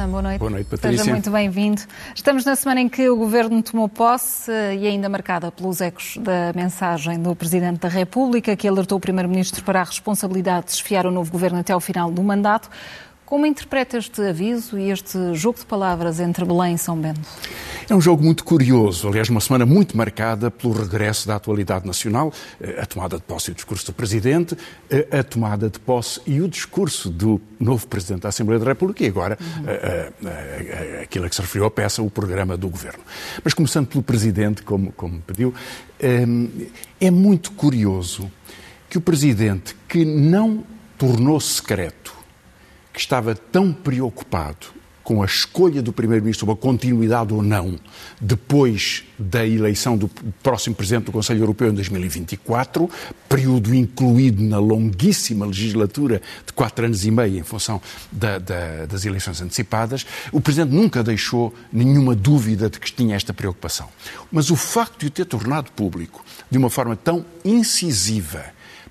Louçã, 0.00 0.08
boa 0.08 0.22
noite. 0.22 0.38
Boa 0.38 0.50
noite, 0.50 0.66
Patrícia. 0.66 0.98
Seja 0.98 1.10
muito 1.10 1.30
bem-vindo. 1.30 1.82
Estamos 2.14 2.44
na 2.44 2.56
semana 2.56 2.80
em 2.80 2.88
que 2.88 3.08
o 3.08 3.16
Governo 3.16 3.62
tomou 3.62 3.88
posse 3.88 4.50
e 4.50 4.86
ainda 4.86 5.08
marcada 5.08 5.50
pelos 5.50 5.80
ecos 5.80 6.16
da 6.18 6.52
mensagem 6.54 7.20
do 7.20 7.34
Presidente 7.34 7.80
da 7.80 7.88
República, 7.88 8.56
que 8.56 8.66
alertou 8.66 8.98
o 8.98 9.00
Primeiro-Ministro 9.00 9.62
para 9.64 9.80
a 9.80 9.84
responsabilidade 9.84 10.66
de 10.66 10.72
esfiar 10.72 11.06
o 11.06 11.10
novo 11.10 11.30
Governo 11.30 11.58
até 11.58 11.72
ao 11.72 11.80
final 11.80 12.10
do 12.10 12.22
mandato. 12.22 12.70
Como 13.30 13.46
interpreta 13.46 13.96
este 13.96 14.20
aviso 14.22 14.76
e 14.76 14.90
este 14.90 15.36
jogo 15.36 15.60
de 15.60 15.64
palavras 15.64 16.18
entre 16.18 16.44
Belém 16.44 16.74
e 16.74 16.78
São 16.78 16.96
Bento? 16.96 17.20
É 17.88 17.94
um 17.94 18.00
jogo 18.00 18.24
muito 18.24 18.42
curioso, 18.42 19.06
aliás, 19.06 19.28
uma 19.28 19.40
semana 19.40 19.64
muito 19.64 19.96
marcada 19.96 20.50
pelo 20.50 20.72
regresso 20.72 21.28
da 21.28 21.36
atualidade 21.36 21.86
nacional, 21.86 22.32
eh, 22.60 22.80
a 22.82 22.86
tomada 22.86 23.18
de 23.18 23.22
posse 23.22 23.50
e 23.50 23.52
o 23.52 23.54
discurso 23.54 23.86
do 23.86 23.92
Presidente, 23.92 24.56
eh, 24.90 25.06
a 25.12 25.22
tomada 25.22 25.70
de 25.70 25.78
posse 25.78 26.20
e 26.26 26.40
o 26.40 26.48
discurso 26.48 27.08
do 27.08 27.40
novo 27.60 27.86
Presidente 27.86 28.22
da 28.22 28.30
Assembleia 28.30 28.58
da 28.58 28.66
República 28.66 29.04
e 29.04 29.06
agora 29.06 29.38
uhum. 29.40 31.00
aquilo 31.00 31.24
a 31.24 31.28
que 31.28 31.36
se 31.36 31.40
referiu 31.40 31.66
à 31.66 31.70
peça, 31.70 32.02
o 32.02 32.10
programa 32.10 32.56
do 32.56 32.68
Governo. 32.68 33.04
Mas 33.44 33.54
começando 33.54 33.86
pelo 33.86 34.02
Presidente, 34.02 34.64
como, 34.64 34.90
como 34.90 35.20
pediu, 35.20 35.54
é 37.00 37.10
muito 37.12 37.52
curioso 37.52 38.28
que 38.88 38.98
o 38.98 39.00
Presidente, 39.00 39.76
que 39.88 40.04
não 40.04 40.64
tornou 40.98 41.38
secreto 41.40 41.99
que 43.00 43.04
estava 43.04 43.34
tão 43.34 43.72
preocupado 43.72 44.66
com 45.02 45.22
a 45.22 45.24
escolha 45.24 45.80
do 45.80 45.90
Primeiro-Ministro, 45.90 46.46
uma 46.46 46.54
continuidade 46.54 47.32
ou 47.32 47.42
não, 47.42 47.80
depois 48.20 49.04
da 49.18 49.44
eleição 49.44 49.96
do 49.96 50.06
próximo 50.42 50.76
Presidente 50.76 51.06
do 51.06 51.12
Conselho 51.12 51.40
Europeu 51.40 51.70
em 51.70 51.74
2024, 51.74 52.90
período 53.26 53.74
incluído 53.74 54.42
na 54.42 54.58
longuíssima 54.58 55.46
legislatura 55.46 56.20
de 56.46 56.52
quatro 56.52 56.84
anos 56.84 57.06
e 57.06 57.10
meio 57.10 57.38
em 57.38 57.42
função 57.42 57.80
da, 58.12 58.38
da, 58.38 58.84
das 58.84 59.06
eleições 59.06 59.40
antecipadas, 59.40 60.04
o 60.30 60.38
Presidente 60.38 60.74
nunca 60.74 61.02
deixou 61.02 61.54
nenhuma 61.72 62.14
dúvida 62.14 62.68
de 62.68 62.78
que 62.78 62.92
tinha 62.92 63.16
esta 63.16 63.32
preocupação. 63.32 63.88
Mas 64.30 64.50
o 64.50 64.56
facto 64.56 65.00
de 65.00 65.06
o 65.06 65.10
ter 65.10 65.24
tornado 65.24 65.72
público 65.72 66.22
de 66.50 66.58
uma 66.58 66.68
forma 66.68 66.94
tão 66.94 67.24
incisiva, 67.42 68.44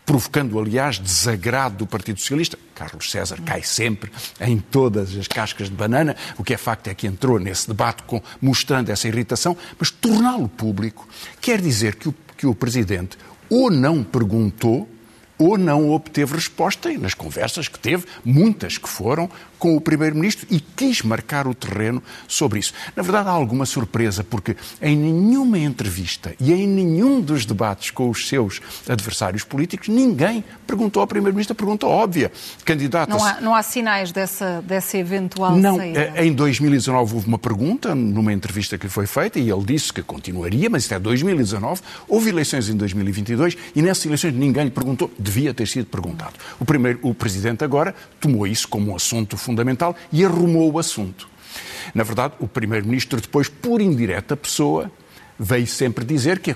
provocando, 0.10 0.58
aliás, 0.58 0.98
desagrado 0.98 1.78
do 1.78 1.86
Partido 1.86 2.20
Socialista. 2.20 2.58
Carlos 2.74 3.12
César 3.12 3.40
cai 3.46 3.62
sempre 3.62 4.12
em 4.42 4.58
todas 4.58 5.16
as 5.16 5.28
cascas 5.28 5.70
de 5.70 5.76
banana. 5.76 6.16
O 6.36 6.44
que 6.44 6.56
é 6.56 6.58
facto 6.58 6.88
é 6.88 6.96
que 6.96 7.06
entrou 7.06 7.38
nesse 7.38 7.68
debate 7.68 8.02
com, 8.02 8.20
mostrando 8.42 8.90
essa 8.90 9.08
irritação, 9.08 9.56
mas 9.78 9.92
torná-lo 9.92 10.50
público 10.50 11.08
quer 11.40 11.62
dizer 11.62 11.94
que 11.94 12.10
o, 12.10 12.16
que 12.36 12.48
o 12.48 12.56
Presidente 12.56 13.20
ou 13.52 13.70
não 13.70 14.04
perguntou 14.04 14.90
ou 15.40 15.58
não 15.58 15.90
obteve 15.90 16.36
resposta 16.36 16.92
nas 16.98 17.14
conversas 17.14 17.70
que 17.70 17.80
teve, 17.80 18.06
muitas 18.26 18.78
que 18.78 18.90
foram, 18.90 19.30
com 19.60 19.76
o 19.76 19.82
Primeiro-Ministro 19.82 20.48
e 20.50 20.60
quis 20.60 21.02
marcar 21.02 21.46
o 21.46 21.54
terreno 21.54 22.02
sobre 22.28 22.60
isso. 22.60 22.74
Na 22.96 23.04
verdade, 23.04 23.28
há 23.28 23.32
alguma 23.32 23.66
surpresa, 23.66 24.24
porque 24.24 24.56
em 24.82 24.96
nenhuma 24.96 25.60
entrevista 25.60 26.34
e 26.40 26.54
em 26.54 26.66
nenhum 26.66 27.20
dos 27.20 27.46
debates 27.46 27.92
com 27.92 28.10
os 28.10 28.28
seus 28.28 28.62
adversários 28.88 29.44
políticos, 29.44 29.90
ninguém 29.90 30.44
perguntou 30.66 31.02
ao 31.02 31.08
Primeiro-Ministro 31.08 31.54
a 31.54 31.56
pergunta 31.56 31.86
óbvia. 31.86 32.32
Candidato 32.64 33.10
não, 33.10 33.24
há, 33.24 33.42
não 33.42 33.56
há 33.56 33.62
sinais 33.62 34.12
dessa, 34.12 34.62
dessa 34.66 34.98
eventual 34.98 35.56
não, 35.58 35.78
saída? 35.78 36.14
Em 36.16 36.32
2019 36.34 37.16
houve 37.16 37.28
uma 37.28 37.40
pergunta 37.40 37.94
numa 37.94 38.32
entrevista 38.32 38.78
que 38.78 38.86
lhe 38.86 38.92
foi 38.92 39.06
feita 39.08 39.40
e 39.40 39.50
ele 39.50 39.64
disse 39.64 39.92
que 39.92 40.02
continuaria, 40.02 40.70
mas 40.70 40.84
isto 40.84 40.94
é 40.94 41.00
2019. 41.00 41.82
Houve 42.08 42.30
eleições 42.30 42.70
em 42.70 42.78
2022 42.78 43.58
e 43.76 43.82
nessas 43.82 44.06
eleições 44.06 44.34
ninguém 44.34 44.66
lhe 44.66 44.72
perguntou, 44.72 45.12
devia 45.30 45.54
ter 45.54 45.68
sido 45.68 45.86
perguntado. 45.86 46.34
O, 46.60 46.66
primeiro, 46.66 47.00
o 47.04 47.14
Presidente 47.14 47.64
agora 47.64 47.94
tomou 48.20 48.48
isso 48.48 48.68
como 48.68 48.92
um 48.92 48.96
assunto 48.96 49.38
fundamental 49.38 49.96
e 50.12 50.26
arrumou 50.26 50.72
o 50.72 50.80
assunto. 50.80 51.30
Na 51.94 52.04
verdade, 52.04 52.34
o 52.40 52.48
Primeiro-Ministro, 52.48 53.22
depois, 53.22 53.48
por 53.48 53.80
indireta 53.80 54.36
pessoa, 54.36 54.92
veio 55.40 55.68
sempre 55.68 56.04
dizer 56.04 56.40
que 56.40 56.56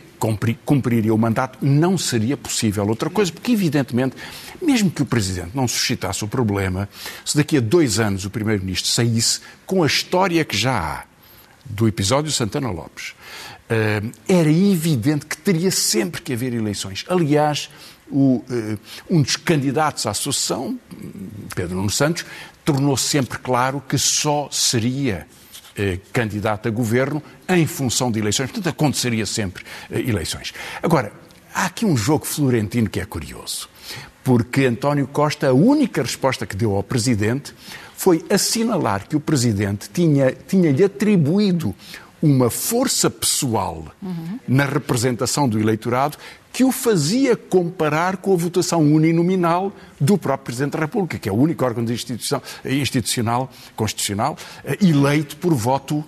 cumpriria 0.65 1.13
o 1.13 1.17
mandato 1.17 1.57
não 1.61 1.97
seria 1.97 2.35
possível 2.35 2.85
outra 2.87 3.09
coisa, 3.09 3.31
porque, 3.31 3.53
evidentemente, 3.53 4.15
mesmo 4.61 4.91
que 4.91 5.01
o 5.01 5.05
Presidente 5.05 5.51
não 5.53 5.67
suscitasse 5.67 6.25
o 6.25 6.27
problema, 6.27 6.89
se 7.23 7.37
daqui 7.37 7.57
a 7.57 7.61
dois 7.61 7.99
anos 7.99 8.25
o 8.25 8.29
Primeiro-Ministro 8.29 8.91
saísse 8.91 9.39
com 9.65 9.83
a 9.83 9.87
história 9.87 10.43
que 10.43 10.57
já 10.57 10.77
há 10.77 11.03
do 11.65 11.87
episódio 11.87 12.31
Santana 12.31 12.69
Lopes, 12.69 13.13
era 14.27 14.51
evidente 14.51 15.25
que 15.25 15.37
teria 15.37 15.71
sempre 15.71 16.21
que 16.21 16.33
haver 16.33 16.53
eleições. 16.53 17.05
Aliás, 17.07 17.69
o, 18.09 18.43
uh, 18.49 18.79
um 19.09 19.21
dos 19.21 19.35
candidatos 19.35 20.05
à 20.05 20.11
associação, 20.11 20.77
Pedro 21.55 21.75
Nuno 21.75 21.89
Santos, 21.89 22.25
tornou 22.63 22.95
sempre 22.95 23.37
claro 23.39 23.81
que 23.87 23.97
só 23.97 24.47
seria 24.51 25.27
uh, 25.77 25.99
candidato 26.11 26.67
a 26.67 26.71
governo 26.71 27.21
em 27.49 27.65
função 27.65 28.11
de 28.11 28.19
eleições. 28.19 28.51
Portanto, 28.51 28.69
aconteceria 28.69 29.25
sempre 29.25 29.63
eleições. 29.89 30.53
Agora, 30.81 31.11
há 31.53 31.65
aqui 31.65 31.85
um 31.85 31.97
jogo 31.97 32.25
florentino 32.25 32.89
que 32.89 32.99
é 32.99 33.05
curioso, 33.05 33.69
porque 34.23 34.65
António 34.65 35.07
Costa, 35.07 35.47
a 35.47 35.53
única 35.53 36.01
resposta 36.01 36.45
que 36.45 36.55
deu 36.55 36.75
ao 36.75 36.83
Presidente 36.83 37.53
foi 37.95 38.23
assinalar 38.29 39.07
que 39.07 39.15
o 39.15 39.19
Presidente 39.19 39.89
tinha-lhe 39.93 40.35
tinha 40.47 40.85
atribuído 40.85 41.73
uma 42.23 42.49
força 42.49 43.09
pessoal 43.09 43.85
uhum. 44.01 44.39
na 44.47 44.63
representação 44.63 45.47
do 45.47 45.59
eleitorado 45.59 46.17
que 46.53 46.63
o 46.63 46.71
fazia 46.71 47.35
comparar 47.35 48.15
com 48.17 48.31
a 48.31 48.37
votação 48.37 48.81
uninominal 48.81 49.73
do 49.99 50.17
próprio 50.17 50.45
Presidente 50.45 50.71
da 50.71 50.79
República, 50.79 51.19
que 51.19 51.27
é 51.27 51.31
o 51.31 51.35
único 51.35 51.65
órgão 51.65 51.83
institucional, 52.63 53.51
constitucional, 53.75 54.37
eh, 54.63 54.77
eleito 54.81 55.35
por 55.35 55.53
voto 55.53 56.01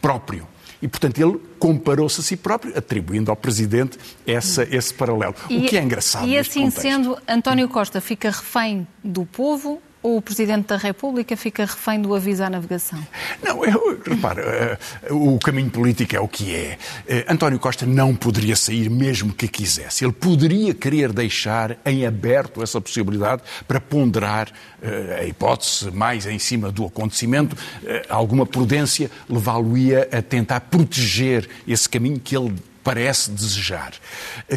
próprio. 0.00 0.46
E, 0.82 0.88
portanto, 0.88 1.18
ele 1.18 1.40
comparou-se 1.58 2.20
a 2.20 2.24
si 2.24 2.36
próprio, 2.36 2.76
atribuindo 2.76 3.30
ao 3.30 3.36
Presidente 3.36 3.96
essa, 4.26 4.64
esse 4.64 4.92
paralelo. 4.92 5.34
E, 5.48 5.58
o 5.58 5.66
que 5.66 5.78
é 5.78 5.82
engraçado. 5.82 6.28
E 6.28 6.36
assim 6.36 6.68
sendo, 6.68 7.16
António 7.26 7.68
Costa 7.68 7.98
fica 8.00 8.28
refém 8.28 8.86
do 9.02 9.24
povo 9.24 9.80
ou 10.02 10.16
o 10.16 10.22
Presidente 10.22 10.66
da 10.66 10.76
República 10.76 11.36
fica 11.36 11.64
refém 11.64 12.00
do 12.00 12.14
aviso 12.14 12.42
à 12.42 12.50
navegação? 12.50 12.98
Não, 13.42 13.64
eu, 13.64 14.00
repara, 14.04 14.78
uh, 15.10 15.34
o 15.34 15.38
caminho 15.38 15.70
político 15.70 16.16
é 16.16 16.20
o 16.20 16.26
que 16.26 16.54
é. 16.54 16.78
Uh, 17.08 17.32
António 17.32 17.58
Costa 17.58 17.86
não 17.86 18.14
poderia 18.14 18.56
sair 18.56 18.90
mesmo 18.90 19.32
que 19.32 19.46
quisesse. 19.46 20.04
Ele 20.04 20.12
poderia 20.12 20.74
querer 20.74 21.12
deixar 21.12 21.76
em 21.86 22.04
aberto 22.04 22.62
essa 22.62 22.80
possibilidade 22.80 23.42
para 23.68 23.80
ponderar 23.80 24.48
uh, 24.48 25.20
a 25.20 25.24
hipótese 25.24 25.90
mais 25.90 26.26
em 26.26 26.38
cima 26.38 26.72
do 26.72 26.84
acontecimento. 26.84 27.56
alguma 28.08 28.44
prudência 28.44 29.10
levá-lo-ia 29.28 30.08
a 30.10 30.20
tentar 30.20 30.60
proteger 30.60 31.48
esse 31.66 31.88
caminho 31.88 32.18
que 32.18 32.36
ele 32.36 32.54
parece 32.82 33.30
desejar. 33.30 33.92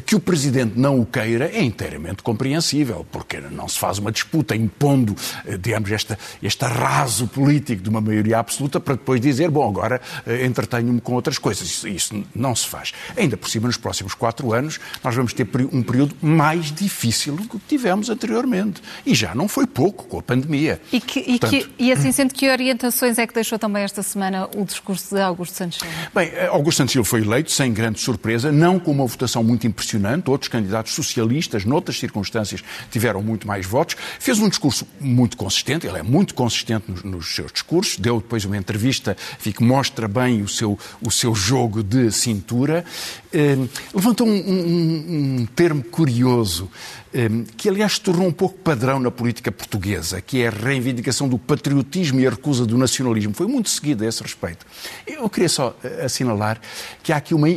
Que 0.05 0.15
o 0.15 0.19
Presidente 0.19 0.77
não 0.77 0.99
o 0.99 1.05
queira 1.05 1.49
é 1.53 1.61
inteiramente 1.63 2.23
compreensível, 2.23 3.05
porque 3.11 3.39
não 3.39 3.67
se 3.67 3.79
faz 3.79 3.97
uma 3.97 4.11
disputa 4.11 4.55
impondo, 4.55 5.15
eh, 5.45 5.57
digamos, 5.57 5.91
este, 5.91 6.17
este 6.41 6.65
arraso 6.65 7.27
político 7.27 7.81
de 7.81 7.89
uma 7.89 8.01
maioria 8.01 8.39
absoluta 8.39 8.79
para 8.79 8.95
depois 8.95 9.21
dizer, 9.21 9.49
bom, 9.49 9.67
agora 9.69 10.01
eh, 10.25 10.45
entretenho-me 10.45 10.99
com 10.99 11.13
outras 11.13 11.37
coisas. 11.37 11.67
Isso, 11.67 11.87
isso, 11.87 12.23
não 12.35 12.55
se 12.55 12.67
faz. 12.67 12.93
Ainda 13.15 13.37
por 13.37 13.49
cima, 13.49 13.67
nos 13.67 13.77
próximos 13.77 14.13
quatro 14.13 14.53
anos, 14.53 14.79
nós 15.03 15.15
vamos 15.15 15.33
ter 15.33 15.47
um 15.71 15.83
período 15.83 16.15
mais 16.21 16.71
difícil 16.71 17.35
do 17.35 17.47
que 17.47 17.59
tivemos 17.67 18.09
anteriormente. 18.09 18.81
E 19.05 19.13
já 19.13 19.35
não 19.35 19.47
foi 19.47 19.67
pouco 19.67 20.05
com 20.05 20.19
a 20.19 20.23
pandemia. 20.23 20.81
E, 20.91 20.99
que, 20.99 21.19
e, 21.19 21.39
Portanto... 21.39 21.51
que, 21.51 21.69
e 21.77 21.91
assim 21.91 22.11
sendo, 22.11 22.33
que 22.33 22.49
orientações 22.49 23.17
é 23.17 23.27
que 23.27 23.33
deixou 23.33 23.59
também 23.59 23.83
esta 23.83 24.03
semana 24.03 24.49
o 24.55 24.65
discurso 24.65 25.15
de 25.15 25.21
Augusto 25.21 25.55
Santos 25.55 25.79
Silva? 25.79 25.93
Bem, 26.13 26.29
eh, 26.33 26.47
Augusto 26.47 26.79
Santos 26.79 26.93
Silva 26.93 27.07
foi 27.07 27.21
eleito 27.21 27.51
sem 27.51 27.71
grande 27.71 27.99
surpresa 27.99 28.14
surpresa, 28.15 28.51
não 28.51 28.79
com 28.79 28.91
uma 28.91 29.05
votação 29.05 29.43
muito 29.43 29.67
impressionante. 29.67 30.29
Outros 30.29 30.47
candidatos 30.47 30.93
socialistas, 30.93 31.65
noutras 31.65 31.99
circunstâncias, 31.99 32.63
tiveram 32.89 33.21
muito 33.21 33.47
mais 33.47 33.65
votos. 33.65 33.95
Fez 34.19 34.39
um 34.39 34.49
discurso 34.49 34.87
muito 34.99 35.37
consistente, 35.37 35.85
ele 35.85 35.99
é 35.99 36.03
muito 36.03 36.33
consistente 36.33 36.89
nos, 36.89 37.03
nos 37.03 37.35
seus 37.35 37.51
discursos. 37.51 37.97
Deu 37.97 38.19
depois 38.19 38.45
uma 38.45 38.57
entrevista 38.57 39.15
que 39.41 39.63
mostra 39.63 40.07
bem 40.07 40.41
o 40.41 40.47
seu, 40.47 40.79
o 41.01 41.11
seu 41.11 41.35
jogo 41.35 41.83
de 41.83 42.11
cintura. 42.11 42.83
Eh, 43.31 43.57
levantou 43.93 44.27
um, 44.27 44.31
um, 44.31 45.39
um 45.41 45.45
termo 45.45 45.83
curioso 45.83 46.69
eh, 47.13 47.29
que 47.57 47.69
aliás 47.69 47.99
tornou 47.99 48.27
um 48.27 48.31
pouco 48.31 48.57
padrão 48.57 48.99
na 48.99 49.11
política 49.11 49.51
portuguesa, 49.51 50.21
que 50.21 50.41
é 50.41 50.47
a 50.47 50.51
reivindicação 50.51 51.27
do 51.27 51.37
patriotismo 51.37 52.19
e 52.19 52.27
a 52.27 52.29
recusa 52.29 52.65
do 52.65 52.77
nacionalismo. 52.77 53.33
Foi 53.33 53.47
muito 53.47 53.69
seguido 53.69 54.03
a 54.03 54.07
esse 54.07 54.21
respeito. 54.21 54.65
Eu 55.05 55.29
queria 55.29 55.49
só 55.49 55.75
eh, 55.83 56.05
assinalar 56.05 56.59
que 57.03 57.11
há 57.13 57.17
aqui 57.17 57.33
uma 57.33 57.49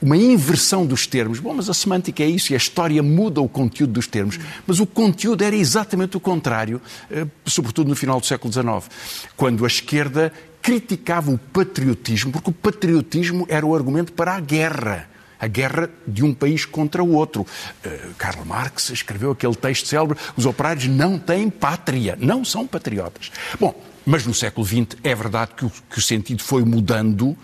uma 0.00 0.16
inversão 0.16 0.86
dos 0.86 1.06
termos. 1.06 1.40
Bom, 1.40 1.54
mas 1.54 1.68
a 1.68 1.74
semântica 1.74 2.22
é 2.22 2.26
isso 2.26 2.52
e 2.52 2.54
a 2.54 2.58
história 2.58 3.02
muda 3.02 3.40
o 3.40 3.48
conteúdo 3.48 3.94
dos 3.94 4.06
termos. 4.06 4.38
Mas 4.66 4.80
o 4.80 4.86
conteúdo 4.86 5.42
era 5.42 5.56
exatamente 5.56 6.16
o 6.16 6.20
contrário, 6.20 6.80
eh, 7.10 7.26
sobretudo 7.44 7.88
no 7.88 7.96
final 7.96 8.20
do 8.20 8.26
século 8.26 8.52
XIX, 8.52 8.90
quando 9.36 9.64
a 9.64 9.68
esquerda 9.68 10.32
criticava 10.60 11.30
o 11.30 11.38
patriotismo, 11.38 12.32
porque 12.32 12.50
o 12.50 12.52
patriotismo 12.52 13.46
era 13.48 13.64
o 13.64 13.74
argumento 13.74 14.12
para 14.12 14.34
a 14.34 14.40
guerra. 14.40 15.08
A 15.38 15.46
guerra 15.46 15.90
de 16.06 16.24
um 16.24 16.32
país 16.32 16.64
contra 16.64 17.04
o 17.04 17.12
outro. 17.12 17.42
Uh, 17.84 18.14
Karl 18.16 18.42
Marx 18.46 18.88
escreveu 18.88 19.32
aquele 19.32 19.54
texto 19.54 19.86
célebre: 19.86 20.16
os 20.34 20.46
operários 20.46 20.86
não 20.86 21.18
têm 21.18 21.50
pátria, 21.50 22.16
não 22.18 22.42
são 22.42 22.66
patriotas. 22.66 23.30
Bom, 23.60 23.78
Mas 24.06 24.24
no 24.24 24.32
século 24.32 24.64
XX 24.64 24.96
é 25.02 25.12
verdade 25.16 25.50
que 25.56 25.66
o, 25.66 25.72
que 25.90 25.98
o 25.98 26.00
sentido 26.00 26.40
foi 26.40 26.64
mudando 26.64 27.36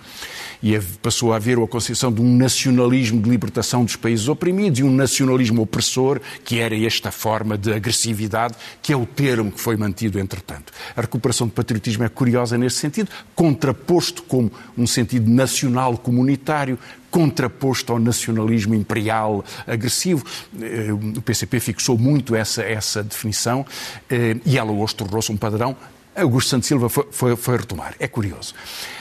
e 0.63 0.79
passou 1.03 1.33
a 1.33 1.37
haver 1.37 1.59
a 1.59 1.67
concepção 1.67 2.13
de 2.13 2.23
um 2.23 2.37
nacionalismo 2.37 3.21
de 3.21 3.29
libertação 3.29 3.85
dos 3.85 3.97
países 3.97 4.29
oprimidos 4.29 4.79
e 4.79 4.85
um 4.85 4.93
nacionalismo 4.93 5.61
opressor, 5.61 6.21
que 6.45 6.61
era 6.61 6.79
esta 6.79 7.11
forma 7.11 7.59
de 7.59 7.73
agressividade, 7.73 8.55
que 8.81 8.93
é 8.93 8.97
o 8.97 9.05
termo 9.05 9.51
que 9.51 9.61
foi 9.61 9.77
mantido 9.77 10.21
entretanto. 10.21 10.73
A 10.97 11.01
recuperação 11.01 11.49
do 11.49 11.53
patriotismo 11.53 12.05
é 12.05 12.09
curiosa 12.09 12.57
nesse 12.57 12.77
sentido, 12.77 13.11
contraposto 13.35 14.23
como 14.23 14.53
um 14.79 14.87
sentido 14.87 15.29
nacional 15.29 15.99
comunitário, 15.99 16.79
contraposto 17.11 17.93
ao 17.93 17.99
nacionalismo 17.99 18.73
imperial 18.73 19.45
agressivo. 19.67 20.25
Eh, 20.61 20.93
o 20.93 21.21
PCP 21.21 21.59
fixou 21.59 21.99
muito 21.99 22.37
essa, 22.37 22.63
essa 22.63 23.03
definição 23.03 23.67
eh, 24.09 24.37
e 24.47 24.57
ela 24.57 24.71
hoje 24.71 24.95
tornou-se 24.95 25.33
um 25.33 25.37
padrão 25.37 25.77
Augusto 26.15 26.51
Santos 26.51 26.69
Silva 26.69 26.89
foi, 26.89 27.07
foi, 27.11 27.37
foi, 27.37 27.57
retomar. 27.57 27.95
É 27.99 28.07
curioso. 28.07 28.55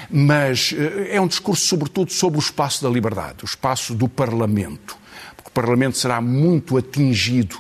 Mas 0.10 0.74
eh, 0.78 1.16
é 1.16 1.22
um 1.22 1.28
discurso, 1.28 1.66
sobretudo, 1.66 2.12
sobre 2.12 2.40
o 2.40 2.42
espaço 2.42 2.84
da 2.84 2.90
liberdade, 2.90 3.44
o 3.44 3.46
espaço 3.46 3.94
do 3.94 4.08
Parlamento. 4.08 4.98
Porque 5.36 5.50
o 5.50 5.52
Parlamento 5.52 5.98
será 5.98 6.22
muito 6.22 6.78
atingido 6.78 7.58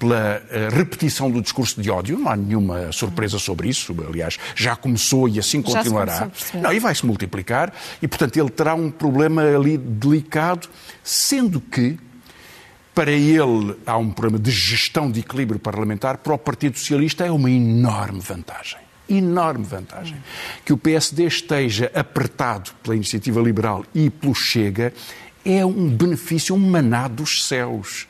pela 0.00 0.42
eh, 0.50 0.68
repetição 0.72 1.30
do 1.30 1.42
discurso 1.42 1.80
de 1.80 1.90
ódio, 1.90 2.18
não 2.18 2.30
há 2.30 2.36
nenhuma 2.36 2.90
surpresa 2.90 3.38
sobre 3.38 3.68
isso, 3.68 3.94
aliás, 4.08 4.38
já 4.56 4.74
começou 4.74 5.28
e 5.28 5.38
assim 5.38 5.60
continuará. 5.60 6.30
Não, 6.54 6.72
e 6.72 6.80
vai 6.80 6.94
se 6.94 7.04
multiplicar, 7.04 7.70
e 8.00 8.08
portanto 8.08 8.38
ele 8.38 8.48
terá 8.48 8.74
um 8.74 8.90
problema 8.90 9.42
ali 9.42 9.76
delicado, 9.76 10.68
sendo 11.04 11.60
que 11.60 11.98
para 13.00 13.12
ele 13.12 13.74
há 13.86 13.96
um 13.96 14.10
problema 14.10 14.38
de 14.38 14.50
gestão 14.50 15.10
de 15.10 15.20
equilíbrio 15.20 15.58
parlamentar, 15.58 16.18
para 16.18 16.34
o 16.34 16.38
Partido 16.38 16.78
Socialista 16.78 17.24
é 17.24 17.30
uma 17.30 17.50
enorme 17.50 18.20
vantagem. 18.20 18.78
Enorme 19.08 19.64
vantagem. 19.64 20.18
Que 20.66 20.74
o 20.74 20.76
PSD 20.76 21.24
esteja 21.24 21.90
apertado 21.94 22.72
pela 22.82 22.94
iniciativa 22.94 23.40
liberal 23.40 23.86
e 23.94 24.10
pelo 24.10 24.34
Chega 24.34 24.92
é 25.42 25.64
um 25.64 25.88
benefício, 25.88 26.54
um 26.54 26.58
maná 26.58 27.08
dos 27.08 27.46
céus. 27.46 28.06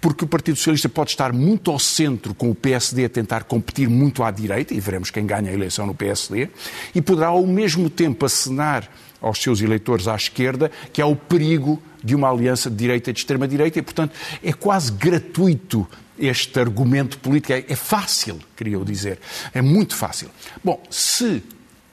Porque 0.00 0.24
o 0.24 0.28
Partido 0.28 0.54
Socialista 0.54 0.88
pode 0.88 1.10
estar 1.10 1.32
muito 1.32 1.72
ao 1.72 1.78
centro 1.80 2.32
com 2.32 2.48
o 2.48 2.54
PSD 2.54 3.06
a 3.06 3.08
tentar 3.08 3.42
competir 3.42 3.88
muito 3.88 4.22
à 4.22 4.30
direita, 4.30 4.72
e 4.72 4.78
veremos 4.78 5.10
quem 5.10 5.26
ganha 5.26 5.50
a 5.50 5.52
eleição 5.52 5.84
no 5.84 5.96
PSD, 5.96 6.48
e 6.94 7.02
poderá 7.02 7.26
ao 7.26 7.44
mesmo 7.44 7.90
tempo 7.90 8.24
acenar 8.24 8.88
aos 9.20 9.42
seus 9.42 9.60
eleitores 9.60 10.06
à 10.06 10.14
esquerda 10.14 10.70
que 10.92 11.02
há 11.02 11.06
o 11.06 11.16
perigo 11.16 11.82
de 12.02 12.14
uma 12.14 12.30
aliança 12.30 12.70
de 12.70 12.76
direita 12.76 13.10
e 13.10 13.12
de 13.12 13.20
extrema-direita 13.20 13.78
e, 13.78 13.82
portanto, 13.82 14.12
é 14.42 14.52
quase 14.52 14.92
gratuito 14.92 15.86
este 16.18 16.58
argumento 16.58 17.18
político. 17.18 17.52
É, 17.52 17.64
é 17.68 17.76
fácil, 17.76 18.38
queria 18.56 18.74
eu 18.74 18.84
dizer. 18.84 19.18
É 19.54 19.62
muito 19.62 19.94
fácil. 19.94 20.30
Bom, 20.62 20.82
se 20.90 21.42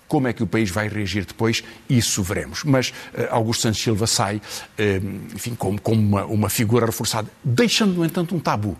como 0.08 0.28
é 0.28 0.34
que 0.34 0.44
o 0.44 0.48
país 0.48 0.70
vai 0.70 0.88
reagir 0.88 1.26
depois, 1.26 1.64
isso 1.90 2.22
veremos. 2.22 2.64
Mas 2.64 2.90
uh, 2.90 3.28
Augusto 3.32 3.64
Santos 3.64 3.82
Silva 3.82 4.08
sai, 4.08 4.38
uh, 4.38 5.36
enfim, 5.36 5.56
como, 5.56 5.80
como 5.82 6.02
uma, 6.02 6.26
uma, 6.26 6.50
figura 6.50 6.86
reforçada, 6.86 7.30
deixando, 7.44 7.96
no 7.96 8.06
entanto, 8.06 8.36
um 8.36 8.40
tabu. 8.40 8.78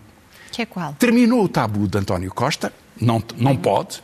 Que 0.52 0.62
é 0.62 0.66
qual? 0.66 0.94
Terminou 0.94 1.44
o 1.44 1.48
tabu 1.48 1.88
de 1.88 1.98
António 1.98 2.32
Costa, 2.32 2.72
não, 3.00 3.22
não 3.36 3.56
pode, 3.56 4.02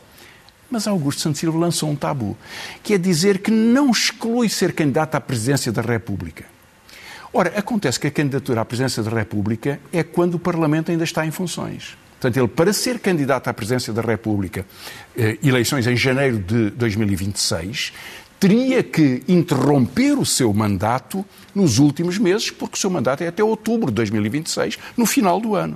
mas 0.69 0.87
Augusto 0.87 1.21
Santos 1.21 1.39
Silva 1.39 1.57
lançou 1.57 1.89
um 1.89 1.95
tabu, 1.95 2.37
que 2.83 2.93
é 2.93 2.97
dizer 2.97 3.39
que 3.39 3.51
não 3.51 3.89
exclui 3.89 4.49
ser 4.49 4.73
candidato 4.73 5.15
à 5.15 5.21
presidência 5.21 5.71
da 5.71 5.81
República. 5.81 6.45
Ora, 7.35 7.51
acontece 7.57 7.99
que 7.99 8.05
a 8.05 8.11
candidatura 8.11 8.61
à 8.61 8.65
presidência 8.65 9.01
da 9.01 9.09
República 9.09 9.79
é 9.91 10.03
quando 10.03 10.35
o 10.35 10.39
Parlamento 10.39 10.91
ainda 10.91 11.03
está 11.03 11.25
em 11.25 11.31
funções. 11.31 11.97
Portanto, 12.11 12.37
ele, 12.37 12.47
para 12.47 12.71
ser 12.71 12.99
candidato 12.99 13.47
à 13.47 13.53
presidência 13.53 13.91
da 13.91 14.03
República, 14.03 14.65
eh, 15.17 15.39
eleições 15.43 15.87
em 15.87 15.97
janeiro 15.97 16.37
de 16.37 16.69
2026, 16.69 17.91
teria 18.39 18.83
que 18.83 19.23
interromper 19.27 20.13
o 20.13 20.25
seu 20.25 20.53
mandato 20.53 21.25
nos 21.55 21.79
últimos 21.79 22.19
meses, 22.19 22.51
porque 22.51 22.75
o 22.75 22.79
seu 22.79 22.91
mandato 22.91 23.23
é 23.23 23.27
até 23.27 23.43
outubro 23.43 23.87
de 23.87 23.95
2026, 23.95 24.77
no 24.95 25.07
final 25.07 25.41
do 25.41 25.55
ano. 25.55 25.75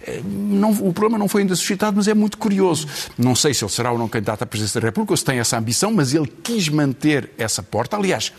Eh, 0.00 0.22
não, 0.24 0.70
o 0.70 0.92
problema 0.92 1.18
não 1.18 1.28
foi 1.28 1.42
ainda 1.42 1.54
suscitado, 1.54 1.98
mas 1.98 2.08
é 2.08 2.14
muito 2.14 2.38
curioso. 2.38 2.88
Não 3.18 3.36
sei 3.36 3.52
se 3.52 3.62
ele 3.62 3.70
será 3.70 3.92
ou 3.92 3.98
não 3.98 4.08
candidato 4.08 4.42
à 4.42 4.46
presidência 4.46 4.80
da 4.80 4.86
República, 4.86 5.12
ou 5.12 5.16
se 5.18 5.24
tem 5.24 5.38
essa 5.38 5.58
ambição, 5.58 5.92
mas 5.92 6.14
ele 6.14 6.32
quis 6.42 6.70
manter 6.70 7.30
essa 7.36 7.62
porta. 7.62 7.94
Aliás, 7.94 8.32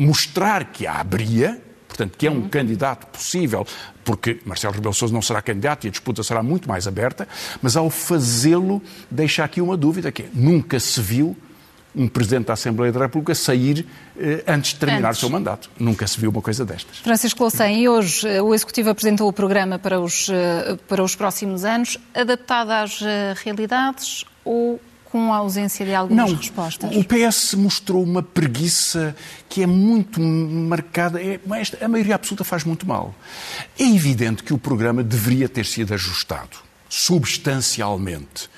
mostrar 0.00 0.72
que 0.72 0.86
a 0.86 0.94
abria, 0.94 1.60
portanto, 1.86 2.16
que 2.16 2.26
é 2.26 2.30
um 2.30 2.36
uhum. 2.36 2.48
candidato 2.48 3.06
possível, 3.06 3.66
porque 4.02 4.40
Marcelo 4.46 4.74
Rebelo 4.74 4.94
Sousa 4.94 5.12
não 5.12 5.20
será 5.20 5.42
candidato 5.42 5.84
e 5.84 5.88
a 5.88 5.90
disputa 5.90 6.22
será 6.22 6.42
muito 6.42 6.66
mais 6.68 6.86
aberta, 6.86 7.28
mas 7.60 7.76
ao 7.76 7.90
fazê-lo 7.90 8.82
deixa 9.10 9.44
aqui 9.44 9.60
uma 9.60 9.76
dúvida, 9.76 10.10
que 10.10 10.22
é, 10.22 10.28
nunca 10.32 10.80
se 10.80 11.00
viu 11.00 11.36
um 11.94 12.08
Presidente 12.08 12.46
da 12.46 12.52
Assembleia 12.52 12.92
da 12.92 13.00
República 13.00 13.34
sair 13.34 13.84
eh, 14.16 14.44
antes 14.46 14.74
de 14.74 14.78
terminar 14.78 15.08
antes. 15.08 15.18
o 15.18 15.20
seu 15.22 15.28
mandato. 15.28 15.68
Nunca 15.78 16.06
se 16.06 16.20
viu 16.20 16.30
uma 16.30 16.40
coisa 16.40 16.64
destas. 16.64 16.98
Francisco 16.98 17.42
Louçã, 17.42 17.68
e 17.68 17.88
hoje 17.88 18.28
eh, 18.28 18.40
o 18.40 18.54
Executivo 18.54 18.90
apresentou 18.90 19.28
o 19.28 19.32
programa 19.32 19.76
para 19.76 20.00
os, 20.00 20.28
eh, 20.28 20.78
para 20.86 21.02
os 21.02 21.16
próximos 21.16 21.64
anos, 21.64 21.98
adaptado 22.14 22.70
às 22.70 23.02
eh, 23.02 23.34
realidades 23.42 24.24
ou 24.44 24.80
com 25.10 25.32
a 25.32 25.36
ausência 25.36 25.84
de 25.84 25.94
algumas 25.94 26.30
Não, 26.30 26.36
respostas? 26.36 26.94
O 26.94 27.04
PS 27.04 27.54
mostrou 27.54 28.02
uma 28.02 28.22
preguiça 28.22 29.14
que 29.48 29.62
é 29.62 29.66
muito 29.66 30.20
marcada. 30.20 31.20
É, 31.20 31.40
a 31.80 31.88
maioria 31.88 32.14
absoluta 32.14 32.44
faz 32.44 32.64
muito 32.64 32.86
mal. 32.86 33.14
É 33.78 33.84
evidente 33.84 34.42
que 34.42 34.54
o 34.54 34.58
programa 34.58 35.02
deveria 35.02 35.48
ter 35.48 35.66
sido 35.66 35.92
ajustado 35.92 36.58
substancialmente, 36.88 38.50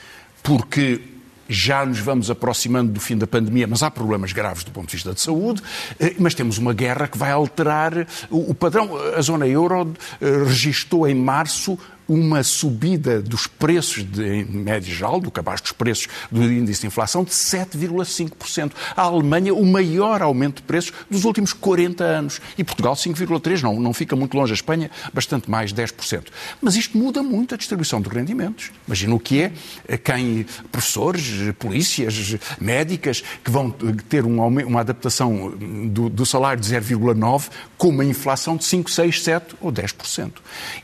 porque 0.42 1.02
já 1.48 1.84
nos 1.84 1.98
vamos 1.98 2.30
aproximando 2.30 2.92
do 2.92 3.00
fim 3.00 3.16
da 3.16 3.26
pandemia, 3.26 3.66
mas 3.66 3.82
há 3.82 3.90
problemas 3.90 4.32
graves 4.32 4.64
do 4.64 4.70
ponto 4.70 4.86
de 4.88 4.96
vista 4.96 5.12
de 5.12 5.20
saúde, 5.20 5.62
eh, 6.00 6.14
mas 6.18 6.34
temos 6.34 6.56
uma 6.56 6.72
guerra 6.72 7.06
que 7.06 7.18
vai 7.18 7.30
alterar 7.30 8.06
o 8.30 8.54
padrão. 8.54 8.96
A 9.14 9.20
zona 9.20 9.46
euro 9.46 9.92
eh, 10.20 10.44
registrou 10.46 11.06
em 11.06 11.14
março 11.14 11.78
uma 12.08 12.42
subida 12.42 13.20
dos 13.22 13.46
preços, 13.46 14.04
de, 14.04 14.22
em 14.22 14.44
média 14.44 14.92
geral, 14.92 15.20
do 15.20 15.30
cabaz 15.30 15.60
dos 15.60 15.72
preços 15.72 16.08
do 16.30 16.42
índice 16.42 16.82
de 16.82 16.86
inflação, 16.88 17.24
de 17.24 17.30
7,5%. 17.30 18.72
A 18.96 19.02
Alemanha, 19.02 19.54
o 19.54 19.64
maior 19.64 20.22
aumento 20.22 20.56
de 20.56 20.62
preços 20.62 20.92
dos 21.10 21.24
últimos 21.24 21.52
40 21.52 22.04
anos. 22.04 22.40
E 22.58 22.64
Portugal, 22.64 22.94
5,3%. 22.94 23.62
Não, 23.62 23.80
não 23.80 23.92
fica 23.92 24.14
muito 24.14 24.36
longe. 24.36 24.52
A 24.52 24.54
Espanha, 24.54 24.90
bastante 25.12 25.50
mais, 25.50 25.72
10%. 25.72 26.24
Mas 26.60 26.76
isto 26.76 26.96
muda 26.98 27.22
muito 27.22 27.54
a 27.54 27.58
distribuição 27.58 28.00
de 28.00 28.08
rendimentos. 28.08 28.70
Imagina 28.86 29.14
o 29.14 29.20
que 29.20 29.40
é 29.40 29.52
eh, 29.88 29.96
quem, 29.96 30.46
professores, 30.70 31.54
polícias, 31.58 32.36
médicas, 32.60 33.22
que 33.42 33.50
vão 33.50 33.70
ter 33.70 34.24
um 34.24 34.42
uma 34.42 34.80
adaptação 34.80 35.50
do, 35.88 36.08
do 36.08 36.26
salário 36.26 36.60
de 36.60 36.68
0,9% 36.68 37.50
com 37.76 37.88
uma 37.88 38.04
inflação 38.04 38.56
de 38.56 38.64
5, 38.64 38.90
6, 38.90 39.22
7 39.22 39.56
ou 39.60 39.72
10%. 39.72 40.32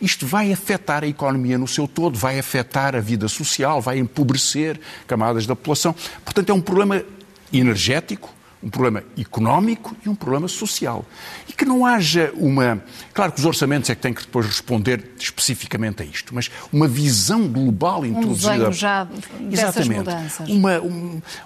Isto 0.00 0.26
vai 0.26 0.52
afetar 0.52 1.04
a 1.04 1.06
economia 1.08 1.58
no 1.58 1.66
seu 1.66 1.88
todo, 1.88 2.18
vai 2.18 2.38
afetar 2.38 2.94
a 2.94 3.00
vida 3.00 3.28
social, 3.28 3.80
vai 3.80 3.98
empobrecer 3.98 4.80
camadas 5.06 5.46
da 5.46 5.56
população. 5.56 5.94
Portanto, 6.24 6.50
é 6.50 6.54
um 6.54 6.60
problema 6.60 7.02
energético, 7.52 8.32
um 8.62 8.68
problema 8.68 9.04
económico 9.16 9.96
e 10.04 10.08
um 10.08 10.14
problema 10.14 10.48
social. 10.48 11.04
E 11.48 11.52
que 11.52 11.64
não 11.64 11.86
haja 11.86 12.32
uma. 12.34 12.82
Claro 13.14 13.32
que 13.32 13.38
os 13.38 13.44
orçamentos 13.44 13.88
é 13.90 13.94
que 13.94 14.00
têm 14.00 14.12
que 14.12 14.22
depois 14.22 14.46
responder 14.46 15.12
especificamente 15.18 16.02
a 16.02 16.06
isto, 16.06 16.34
mas 16.34 16.50
uma 16.72 16.88
visão 16.88 17.46
global 17.46 18.04
introduzida. 18.04 18.68
Um 18.68 18.72
já 18.72 19.04
dessas 19.04 19.76
Exatamente. 19.76 19.98
mudanças. 19.98 20.48
Uma, 20.48 20.80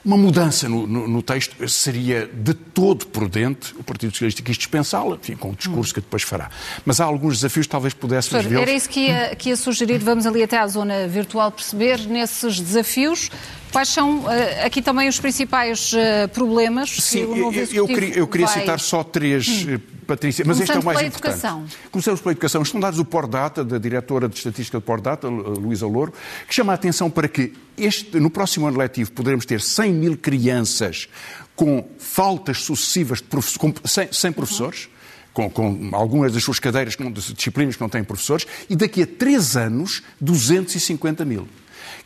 uma 0.05 0.17
mudança 0.17 0.69
no, 0.69 0.87
no, 0.87 1.09
no, 1.09 1.23
texto 1.23 1.69
seria 1.69 2.27
de 2.27 2.55
todo 2.55 3.07
prudente 3.07 3.75
o 3.79 3.83
Partido 3.83 4.13
Socialista 4.13 4.43
quis 4.43 4.57
dispensá-la, 4.57 5.17
enfim, 5.17 5.37
com 5.37 5.51
o 5.51 5.55
discurso 5.55 5.91
hum. 5.91 5.95
que 5.95 6.01
depois 6.01 6.23
fará. 6.23 6.51
Mas 6.85 7.01
há 7.01 7.05
alguns 7.05 7.37
desafios, 7.37 7.67
talvez 7.67 7.95
pudéssemos 7.95 8.47
ver. 8.47 8.61
Era 8.61 8.73
isso 8.73 8.89
que 8.89 9.01
ia, 9.01 9.37
que 9.37 9.51
ia 9.51 9.57
sugerir. 9.57 9.99
Vamos 9.99 10.27
ali 10.27 10.43
até 10.43 10.59
à 10.59 10.67
zona 10.67 11.07
virtual 11.07 11.51
perceber 11.53 12.01
nesses 12.07 12.61
desafios 12.61 13.31
Quais 13.73 13.89
são 13.89 14.31
eh, 14.31 14.67
aqui 14.67 14.83
também 14.83 15.09
os 15.09 15.19
principais 15.19 15.93
eh, 15.95 16.27
problemas 16.27 16.91
Sim, 16.91 17.21
eu, 17.21 17.53
eu 17.73 17.87
queria, 17.87 18.19
eu 18.19 18.29
queria 18.29 18.47
vai... 18.47 18.61
citar 18.61 18.79
só 18.79 19.03
três, 19.03 19.49
hum. 19.49 19.75
Eh, 19.75 19.81
Patrícia, 20.07 20.45
mas 20.47 20.61
este 20.61 20.73
é 20.73 20.79
o 20.79 20.85
mais 20.85 21.01
importante. 21.01 21.39
Educação. 21.39 21.65
Começamos 21.91 22.21
pela 22.21 22.33
educação. 22.33 22.63
Estão 22.63 22.81
dados 22.81 22.99
do 22.99 23.05
Pordata, 23.05 23.65
da 23.65 23.79
diretora 23.79 24.29
de 24.29 24.37
estatística 24.37 24.79
do 24.79 24.83
Pordata, 24.83 25.27
Luísa 25.29 25.87
Louro, 25.87 26.13
que 26.47 26.55
chama 26.55 26.73
a 26.73 26.75
atenção 26.75 27.09
para 27.09 27.29
que 27.29 27.55
este, 27.79 28.21
no 28.21 28.29
próximo 28.29 28.67
ano 28.67 28.77
letivo 28.77 29.11
poderemos 29.13 29.47
ter 29.47 29.61
100 29.61 29.93
mil 29.93 30.17
crianças 30.19 31.09
com 31.57 31.89
faltas 31.99 32.59
sucessivas 32.59 33.19
de 33.19 33.25
prof... 33.25 33.59
com, 33.59 33.73
sem, 33.85 34.13
sem 34.13 34.33
professores. 34.33 34.85
Uhum. 34.85 34.93
Com, 35.33 35.49
com, 35.49 35.89
algumas 35.93 36.31
das 36.31 36.45
suas 36.45 36.59
cadeiras, 36.59 36.95
com 36.95 37.11
disciplinas 37.11 37.75
que 37.75 37.81
não 37.81 37.89
têm 37.89 38.05
professores, 38.05 38.47
e 38.69 38.77
daqui 38.77 39.03
a 39.03 39.07
três 39.07 39.57
anos, 39.57 40.03
250 40.21 41.25
mil 41.25 41.49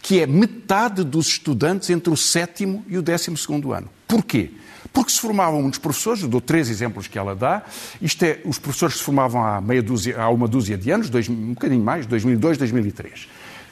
que 0.06 0.20
é 0.20 0.26
metade 0.26 1.02
dos 1.02 1.26
estudantes 1.26 1.90
entre 1.90 2.12
o 2.12 2.16
sétimo 2.16 2.84
e 2.86 2.96
o 2.96 3.02
décimo 3.02 3.36
segundo 3.36 3.72
ano. 3.72 3.88
Porquê? 4.06 4.52
Porque 4.92 5.10
se 5.10 5.18
formavam 5.18 5.60
muitos 5.60 5.80
professores, 5.80 6.22
eu 6.22 6.28
dou 6.28 6.40
três 6.40 6.70
exemplos 6.70 7.08
que 7.08 7.18
ela 7.18 7.34
dá. 7.34 7.64
Isto 8.00 8.22
é, 8.24 8.40
os 8.44 8.56
professores 8.56 8.98
se 8.98 9.02
formavam 9.02 9.44
há, 9.44 9.60
meia 9.60 9.82
dúzia, 9.82 10.16
há 10.16 10.28
uma 10.30 10.46
dúzia 10.46 10.78
de 10.78 10.92
anos, 10.92 11.10
dois, 11.10 11.28
um 11.28 11.54
bocadinho 11.54 11.82
mais, 11.82 12.06
2002, 12.06 12.56
2003. 12.56 13.26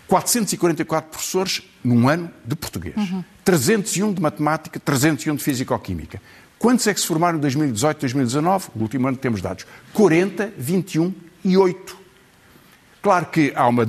444 0.09 1.09
professores 1.09 1.63
num 1.85 2.09
ano 2.09 2.29
de 2.45 2.57
português, 2.57 2.97
uhum. 2.97 3.23
301 3.45 4.13
de 4.13 4.21
matemática, 4.21 4.81
301 4.81 5.37
de 5.37 5.45
físico-química. 5.45 6.21
Quantos 6.59 6.85
é 6.89 6.95
que 6.95 7.01
se 7.01 7.07
formaram 7.07 7.39
em 7.39 7.41
2018, 7.43 8.01
2019? 8.01 8.71
O 8.75 8.81
último 8.81 9.07
ano 9.07 9.17
temos 9.17 9.41
dados. 9.41 9.65
40, 9.93 10.53
21 10.59 11.15
e 11.45 11.57
8. 11.57 12.04
Claro 13.05 13.27
que 13.27 13.53
há 13.55 13.69
uma 13.69 13.85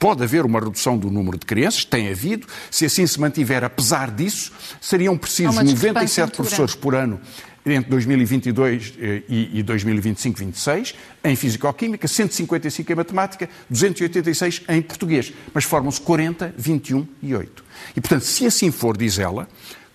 pode 0.00 0.24
haver 0.24 0.44
uma 0.44 0.58
redução 0.58 0.98
do 0.98 1.12
número 1.12 1.38
de 1.38 1.46
crianças, 1.46 1.84
tem 1.84 2.10
havido. 2.10 2.44
Se 2.72 2.84
assim 2.84 3.06
se 3.06 3.20
mantiver, 3.20 3.62
apesar 3.62 4.10
disso, 4.10 4.50
seriam 4.80 5.16
precisos 5.16 5.54
97 5.54 6.32
professores 6.34 6.74
por 6.74 6.96
ano 6.96 7.20
entre 7.64 7.88
2022 7.88 8.94
eh, 8.98 9.22
e 9.28 9.62
2025-26 9.62 10.96
em 11.22 11.36
Físico-Química, 11.36 12.08
155 12.08 12.90
em 12.90 12.94
Matemática, 12.96 13.48
286 13.70 14.62
em 14.70 14.82
Português. 14.82 15.32
Mas 15.54 15.62
formam-se 15.62 16.00
40, 16.00 16.52
21 16.58 17.06
e 17.22 17.32
8. 17.32 17.64
E, 17.94 18.00
portanto, 18.00 18.22
se 18.22 18.44
assim 18.44 18.72
for, 18.72 18.96
diz 18.96 19.20
ela, 19.20 19.48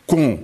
com 0.07 0.41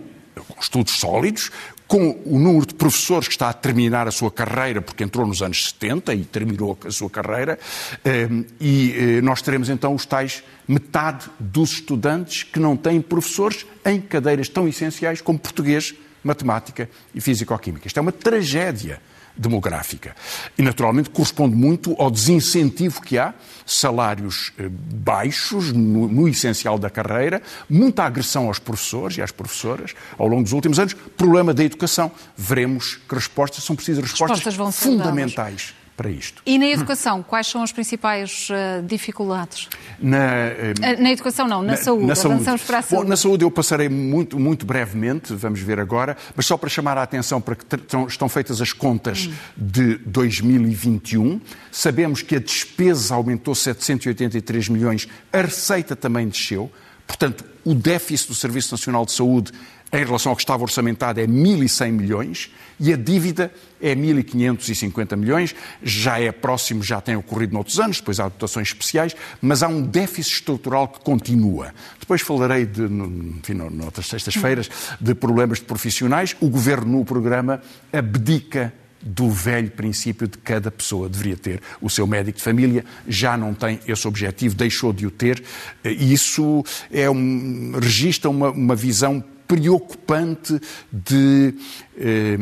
estudos 0.59 0.93
sólidos, 0.99 1.51
com 1.87 2.19
o 2.25 2.37
número 2.37 2.65
de 2.65 2.73
professores 2.73 3.27
que 3.27 3.33
está 3.33 3.49
a 3.49 3.53
terminar 3.53 4.07
a 4.07 4.11
sua 4.11 4.29
carreira, 4.29 4.81
porque 4.81 5.03
entrou 5.03 5.25
nos 5.25 5.41
anos 5.41 5.69
70 5.69 6.13
e 6.13 6.25
terminou 6.25 6.77
a 6.85 6.91
sua 6.91 7.09
carreira, 7.09 7.57
eh, 8.03 8.27
e 8.59 8.95
eh, 8.97 9.21
nós 9.21 9.41
teremos 9.41 9.69
então 9.69 9.95
os 9.95 10.05
tais 10.05 10.43
metade 10.67 11.27
dos 11.39 11.71
estudantes 11.73 12.43
que 12.43 12.59
não 12.59 12.75
têm 12.75 13.01
professores 13.01 13.65
em 13.85 14.01
cadeiras 14.01 14.49
tão 14.49 14.67
essenciais 14.67 15.21
como 15.21 15.39
português, 15.39 15.95
matemática 16.23 16.89
e 17.15 17.21
físico-química. 17.21 17.87
Isto 17.87 17.99
é 17.99 18.01
uma 18.01 18.11
tragédia 18.11 18.99
demográfica. 19.37 20.15
E, 20.57 20.61
naturalmente, 20.61 21.09
corresponde 21.09 21.55
muito 21.55 21.95
ao 21.99 22.09
desincentivo 22.09 23.01
que 23.01 23.17
há, 23.17 23.33
salários 23.65 24.51
eh, 24.57 24.69
baixos 24.69 25.71
no, 25.73 26.07
no, 26.07 26.27
essencial 26.27 26.79
da 26.79 26.89
carreira, 26.89 27.41
muita 27.69 28.03
agressão 28.03 28.47
aos 28.47 28.59
professores 28.59 29.17
e 29.17 29.21
às 29.21 29.31
professoras 29.31 29.93
ao 30.17 30.27
longo 30.27 30.43
dos 30.43 30.53
últimos 30.53 30.79
anos, 30.79 30.93
problema 30.93 31.53
da 31.53 31.63
educação. 31.63 32.11
Veremos 32.35 32.95
que 33.07 33.15
respostas 33.15 33.63
são 33.63 33.75
precisas 33.75 34.03
respostas, 34.03 34.43
respostas 34.43 34.75
fundamentais 34.75 35.73
para 35.97 36.11
isto. 36.11 36.43
E 36.45 36.59
na 36.59 36.67
educação, 36.67 37.23
quais 37.23 37.47
são 37.47 37.63
as 37.63 37.71
principais 37.71 38.49
uh, 38.51 38.85
dificuldades? 38.85 39.67
Na, 39.99 40.17
uh, 40.17 41.01
na, 41.01 41.11
educação 41.11 41.47
não, 41.47 41.63
na, 41.63 41.71
na 41.71 41.77
saúde. 41.77 42.05
Na 42.05 42.15
saúde. 42.15 42.43
saúde. 42.45 42.85
Bom, 42.91 43.03
na 43.03 43.17
saúde 43.17 43.43
eu 43.43 43.49
passarei 43.49 43.89
muito, 43.89 44.39
muito 44.39 44.63
brevemente, 44.63 45.33
vamos 45.33 45.59
ver 45.59 45.79
agora, 45.79 46.15
mas 46.35 46.45
só 46.45 46.55
para 46.55 46.69
chamar 46.69 46.99
a 46.99 47.01
atenção 47.01 47.41
para 47.41 47.55
que 47.55 47.65
estão 48.07 48.29
feitas 48.29 48.61
as 48.61 48.71
contas 48.71 49.27
hum. 49.27 49.33
de 49.57 49.97
2021. 50.05 51.41
Sabemos 51.71 52.21
que 52.21 52.35
a 52.35 52.39
despesa 52.39 53.15
aumentou 53.15 53.55
783 53.55 54.69
milhões, 54.69 55.07
a 55.33 55.41
receita 55.41 55.95
também 55.95 56.27
desceu. 56.27 56.71
Portanto, 57.07 57.43
o 57.63 57.73
déficit 57.73 58.27
do 58.27 58.35
Serviço 58.35 58.73
Nacional 58.73 59.05
de 59.05 59.13
Saúde 59.13 59.51
em 59.91 60.03
relação 60.03 60.31
ao 60.31 60.35
que 60.35 60.41
estava 60.41 60.63
orçamentado, 60.63 61.19
é 61.19 61.25
1.100 61.25 61.91
milhões 61.91 62.51
e 62.79 62.91
a 62.91 62.97
dívida 62.97 63.51
é 63.81 63.95
1.550 63.95 65.15
milhões. 65.15 65.55
Já 65.81 66.19
é 66.19 66.31
próximo, 66.31 66.83
já 66.83 66.99
tem 66.99 67.15
ocorrido 67.15 67.53
noutros 67.53 67.79
anos, 67.79 67.97
depois 67.97 68.19
há 68.19 68.25
dotações 68.25 68.67
especiais, 68.67 69.15
mas 69.41 69.63
há 69.63 69.67
um 69.67 69.81
déficit 69.81 70.35
estrutural 70.35 70.87
que 70.89 70.99
continua. 70.99 71.73
Depois 71.99 72.21
falarei, 72.21 72.65
de, 72.65 72.83
enfim, 72.83 73.53
noutras 73.53 74.07
sextas-feiras, 74.07 74.69
de 74.99 75.15
problemas 75.15 75.59
de 75.59 75.65
profissionais. 75.65 76.35
O 76.41 76.49
Governo, 76.49 76.99
no 76.99 77.05
programa, 77.05 77.61
abdica 77.93 78.73
do 79.01 79.29
velho 79.29 79.69
princípio 79.71 80.27
de 80.27 80.37
cada 80.39 80.71
pessoa 80.71 81.07
deveria 81.07 81.37
ter 81.37 81.61
o 81.79 81.89
seu 81.89 82.07
médico 82.07 82.39
de 82.39 82.43
família, 82.43 82.83
já 83.07 83.37
não 83.37 83.53
tem 83.53 83.79
esse 83.87 84.07
objetivo, 84.07 84.55
deixou 84.55 84.91
de 84.91 85.05
o 85.05 85.11
ter, 85.11 85.41
e 85.85 86.11
isso 86.11 86.63
é 86.91 87.09
um, 87.09 87.73
registra 87.79 88.29
uma, 88.29 88.49
uma 88.49 88.75
visão 88.75 89.23
preocupante 89.47 90.59
de, 90.91 91.53
eh, 91.97 92.37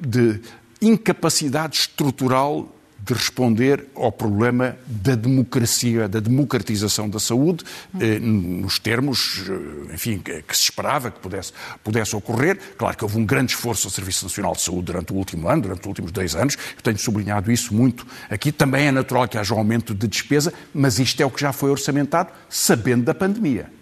de 0.00 0.40
incapacidade 0.80 1.76
estrutural 1.76 2.72
de 3.06 3.14
responder 3.14 3.86
ao 3.94 4.10
problema 4.10 4.76
da 4.84 5.14
democracia, 5.14 6.08
da 6.08 6.18
democratização 6.18 7.08
da 7.08 7.20
saúde, 7.20 7.64
eh, 8.00 8.18
nos 8.18 8.80
termos, 8.80 9.44
eh, 9.48 9.94
enfim, 9.94 10.18
que, 10.18 10.42
que, 10.42 10.56
se 10.56 10.64
esperava 10.64 11.12
que 11.12 11.20
pudesse, 11.20 11.52
pudesse 11.84 12.16
ocorrer. 12.16 12.58
Claro 12.76 12.96
que 12.96 13.04
houve 13.04 13.16
um 13.16 13.24
grande 13.24 13.52
esforço 13.52 13.86
do 13.86 13.92
Serviço 13.92 14.24
Nacional 14.24 14.54
de 14.54 14.62
Saúde 14.62 14.86
durante 14.86 15.12
o 15.12 15.16
último 15.16 15.48
ano, 15.48 15.62
durante 15.62 15.82
os 15.82 15.86
últimos 15.86 16.10
dois 16.10 16.34
anos. 16.34 16.56
Eu 16.76 16.82
tenho 16.82 16.98
sublinhado 16.98 17.52
isso 17.52 17.72
muito 17.72 18.04
aqui. 18.28 18.50
Também 18.50 18.88
é 18.88 18.90
natural 18.90 19.28
que 19.28 19.38
haja 19.38 19.54
um 19.54 19.58
aumento 19.58 19.94
de 19.94 20.08
despesa, 20.08 20.52
mas 20.74 20.98
isto 20.98 21.20
é 21.20 21.24
o 21.24 21.30
que 21.30 21.40
já 21.40 21.52
foi 21.52 21.70
orçamentado, 21.70 22.30
sabendo 22.48 23.04
da 23.04 23.14
pandemia. 23.14 23.75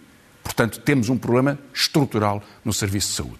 Portanto, 0.55 0.79
temos 0.79 1.09
um 1.09 1.17
problema 1.17 1.59
estrutural 1.73 2.41
no 2.63 2.71
serviço 2.71 3.09
de 3.09 3.13
saúde. 3.15 3.39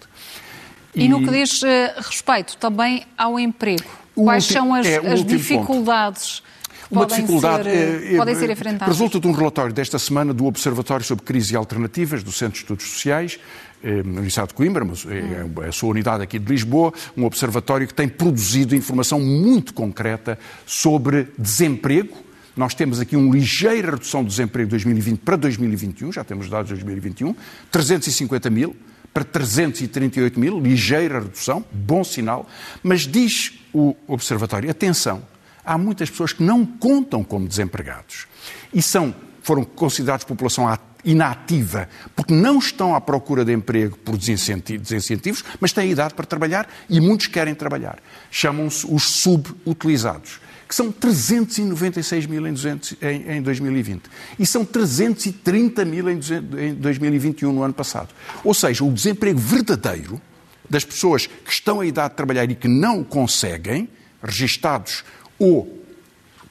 E, 0.94 1.04
e 1.04 1.08
no 1.08 1.20
que 1.20 1.30
diz 1.30 1.62
uh, 1.62 1.66
respeito 1.96 2.58
também 2.58 3.06
ao 3.16 3.40
emprego, 3.40 3.88
quais 4.14 4.44
são 4.44 4.74
as, 4.74 4.86
é, 4.86 4.98
as 4.98 5.24
dificuldades? 5.24 6.42
Uma 6.90 7.00
podem 7.02 7.16
dificuldade 7.16 7.64
ser, 7.64 8.14
é, 8.14 8.16
podem 8.16 8.34
ser 8.34 8.50
enfrentadas. 8.50 8.94
Resulta 8.94 9.18
de 9.18 9.26
um 9.26 9.32
relatório 9.32 9.72
desta 9.72 9.98
semana 9.98 10.32
do 10.32 10.44
Observatório 10.44 11.04
sobre 11.04 11.24
Crises 11.24 11.50
e 11.50 11.56
Alternativas, 11.56 12.22
do 12.22 12.30
Centro 12.30 12.52
de 12.52 12.58
Estudos 12.60 12.86
Sociais, 12.86 13.40
na 13.82 14.00
Universidade 14.00 14.48
de 14.48 14.54
Coimbra, 14.54 14.84
mas 14.84 15.04
é 15.06 15.68
a 15.68 15.72
sua 15.72 15.90
unidade 15.90 16.22
aqui 16.22 16.38
de 16.38 16.50
Lisboa, 16.50 16.92
um 17.16 17.24
observatório 17.24 17.86
que 17.86 17.94
tem 17.94 18.08
produzido 18.08 18.74
informação 18.74 19.20
muito 19.20 19.74
concreta 19.74 20.38
sobre 20.64 21.28
desemprego, 21.38 22.25
nós 22.56 22.74
temos 22.74 22.98
aqui 22.98 23.14
uma 23.14 23.34
ligeira 23.34 23.90
redução 23.90 24.24
do 24.24 24.28
desemprego 24.28 24.66
de 24.66 24.70
2020 24.70 25.20
para 25.20 25.36
2021, 25.36 26.10
já 26.10 26.24
temos 26.24 26.48
dados 26.48 26.68
de 26.68 26.74
2021, 26.74 27.36
350 27.70 28.50
mil 28.50 28.74
para 29.12 29.24
338 29.24 30.38
mil, 30.38 30.60
ligeira 30.60 31.20
redução, 31.20 31.64
bom 31.72 32.04
sinal, 32.04 32.46
mas 32.82 33.02
diz 33.02 33.58
o 33.72 33.96
Observatório, 34.06 34.70
atenção, 34.70 35.22
há 35.64 35.78
muitas 35.78 36.10
pessoas 36.10 36.32
que 36.32 36.42
não 36.42 36.66
contam 36.66 37.24
como 37.24 37.48
desempregados 37.48 38.26
e 38.74 38.82
são, 38.82 39.14
foram 39.42 39.64
considerados 39.64 40.24
população 40.24 40.66
inativa, 41.02 41.88
porque 42.14 42.34
não 42.34 42.58
estão 42.58 42.94
à 42.94 43.00
procura 43.00 43.44
de 43.44 43.52
emprego 43.52 43.96
por 43.96 44.18
desincentivos, 44.18 45.44
mas 45.60 45.72
têm 45.72 45.90
idade 45.90 46.12
para 46.12 46.26
trabalhar 46.26 46.68
e 46.90 47.00
muitos 47.00 47.26
querem 47.26 47.54
trabalhar. 47.54 47.98
Chamam-se 48.30 48.86
os 48.86 49.04
subutilizados 49.04 50.40
que 50.68 50.74
são 50.74 50.90
396 50.90 52.26
mil 52.26 52.46
em, 52.46 52.52
200, 52.52 52.94
em, 53.00 53.36
em 53.36 53.42
2020 53.42 54.02
e 54.38 54.44
são 54.44 54.64
330 54.64 55.84
mil 55.84 56.10
em, 56.10 56.18
200, 56.18 56.58
em 56.58 56.74
2021, 56.74 57.52
no 57.52 57.62
ano 57.62 57.74
passado. 57.74 58.08
Ou 58.42 58.52
seja, 58.52 58.84
o 58.84 58.92
desemprego 58.92 59.38
verdadeiro 59.38 60.20
das 60.68 60.84
pessoas 60.84 61.26
que 61.26 61.52
estão 61.52 61.80
à 61.80 61.86
idade 61.86 62.10
de 62.10 62.16
trabalhar 62.16 62.50
e 62.50 62.54
que 62.54 62.68
não 62.68 63.04
conseguem, 63.04 63.88
registados 64.22 65.04
ou 65.38 65.84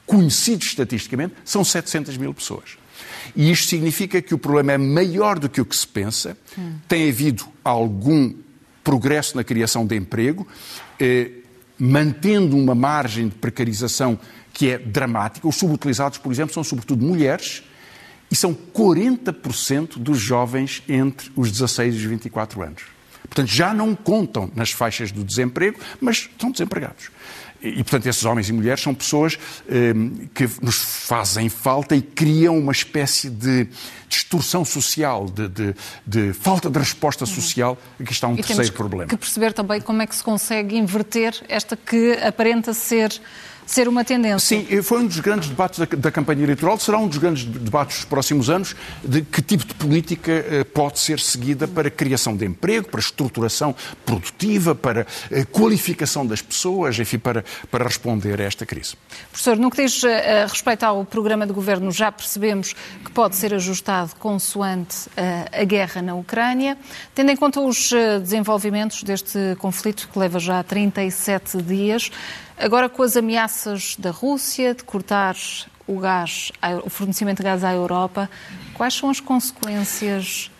conhecidos 0.06 0.68
estatisticamente, 0.68 1.34
são 1.44 1.62
700 1.62 2.16
mil 2.16 2.32
pessoas. 2.32 2.78
E 3.34 3.50
isto 3.50 3.68
significa 3.68 4.22
que 4.22 4.34
o 4.34 4.38
problema 4.38 4.72
é 4.72 4.78
maior 4.78 5.38
do 5.38 5.48
que 5.48 5.60
o 5.60 5.64
que 5.64 5.76
se 5.76 5.86
pensa, 5.86 6.38
hum. 6.56 6.76
tem 6.88 7.08
havido 7.10 7.44
algum 7.62 8.32
progresso 8.82 9.36
na 9.36 9.44
criação 9.44 9.84
de 9.84 9.96
emprego. 9.96 10.46
Eh, 10.98 11.30
mantendo 11.78 12.56
uma 12.56 12.74
margem 12.74 13.28
de 13.28 13.34
precarização 13.34 14.18
que 14.52 14.70
é 14.70 14.78
dramática. 14.78 15.46
Os 15.46 15.56
subutilizados, 15.56 16.18
por 16.18 16.32
exemplo, 16.32 16.54
são 16.54 16.64
sobretudo 16.64 17.04
mulheres 17.04 17.62
e 18.30 18.36
são 18.36 18.54
40% 18.54 19.98
dos 19.98 20.18
jovens 20.18 20.82
entre 20.88 21.30
os 21.36 21.50
16 21.50 21.94
e 21.94 21.98
os 21.98 22.04
24 22.04 22.62
anos. 22.62 22.82
Portanto, 23.22 23.48
já 23.48 23.74
não 23.74 23.94
contam 23.94 24.50
nas 24.54 24.70
faixas 24.70 25.10
do 25.12 25.24
desemprego, 25.24 25.78
mas 26.00 26.30
são 26.38 26.50
desempregados. 26.50 27.10
E, 27.68 27.82
portanto, 27.82 28.06
esses 28.06 28.24
homens 28.24 28.48
e 28.48 28.52
mulheres 28.52 28.80
são 28.82 28.94
pessoas 28.94 29.38
eh, 29.68 29.92
que 30.34 30.48
nos 30.62 30.76
fazem 30.76 31.48
falta 31.48 31.96
e 31.96 32.02
criam 32.02 32.58
uma 32.58 32.72
espécie 32.72 33.28
de 33.28 33.68
distorção 34.08 34.64
social, 34.64 35.26
de, 35.26 35.48
de, 35.48 35.74
de 36.06 36.32
falta 36.32 36.70
de 36.70 36.78
resposta 36.78 37.24
uhum. 37.24 37.30
social. 37.30 37.78
Aqui 38.00 38.12
está 38.12 38.28
um 38.28 38.34
e 38.34 38.36
terceiro 38.36 38.62
temos 38.62 38.76
problema. 38.76 39.08
que 39.08 39.16
perceber 39.16 39.52
também 39.52 39.80
como 39.80 40.02
é 40.02 40.06
que 40.06 40.14
se 40.14 40.22
consegue 40.22 40.76
inverter 40.76 41.34
esta 41.48 41.76
que 41.76 42.12
aparenta 42.22 42.72
ser 42.72 43.20
ser 43.66 43.88
uma 43.88 44.04
tendência. 44.04 44.38
Sim, 44.38 44.82
foi 44.82 45.00
um 45.00 45.06
dos 45.06 45.18
grandes 45.18 45.48
debates 45.48 45.80
da, 45.80 45.84
da, 45.84 46.10
campanha 46.10 46.44
eleitoral, 46.44 46.78
será 46.78 46.98
um 46.98 47.08
dos 47.08 47.18
grandes 47.18 47.44
debates 47.44 47.96
dos 47.96 48.04
próximos 48.04 48.48
anos, 48.48 48.76
de 49.02 49.22
que 49.22 49.42
tipo 49.42 49.66
de 49.66 49.74
política 49.74 50.32
eh, 50.32 50.64
pode 50.64 51.00
ser 51.00 51.18
seguida 51.18 51.66
para 51.66 51.88
a 51.88 51.90
criação 51.90 52.36
de 52.36 52.46
emprego, 52.46 52.88
para 52.88 53.00
estruturação 53.00 53.74
produtiva, 54.04 54.74
para 54.74 55.02
a 55.02 55.38
eh, 55.38 55.44
qualificação 55.44 56.24
das 56.24 56.40
pessoas, 56.40 56.98
enfim, 56.98 57.18
para, 57.18 57.44
para 57.70 57.84
responder 57.84 58.40
a 58.40 58.44
esta 58.44 58.64
crise. 58.64 58.94
Professor, 59.30 59.56
no 59.56 59.70
que 59.70 59.82
diz 59.82 60.04
eh, 60.04 60.44
a 60.44 60.46
respeito 60.46 60.84
ao 60.84 61.04
programa 61.04 61.46
de 61.46 61.52
governo, 61.52 61.90
já 61.90 62.12
percebemos 62.12 62.74
que 63.04 63.10
pode 63.10 63.34
ser 63.34 63.52
ajustado 63.52 64.14
consoante 64.16 65.08
a 65.52 65.64
guerra 65.64 66.02
na 66.02 66.14
Ucrânia, 66.14 66.76
tendo 67.14 67.30
em 67.30 67.36
conta 67.36 67.60
os 67.60 67.90
desenvolvimentos 68.22 69.02
deste 69.02 69.56
conflito 69.58 70.08
que 70.12 70.18
leva 70.18 70.38
já 70.38 70.62
37 70.62 71.62
dias. 71.62 72.10
Agora, 72.58 72.88
com 72.88 73.02
as 73.02 73.16
ameaças 73.16 73.96
da 73.98 74.10
Rússia 74.10 74.74
de 74.74 74.82
cortar 74.82 75.36
o 75.86 75.98
gás, 76.00 76.50
o 76.84 76.90
fornecimento 76.90 77.38
de 77.38 77.44
gás 77.44 77.62
à 77.62 77.72
Europa, 77.72 78.30
quais 78.74 78.94
são 78.94 79.10
as 79.10 79.20
consequências 79.20 80.50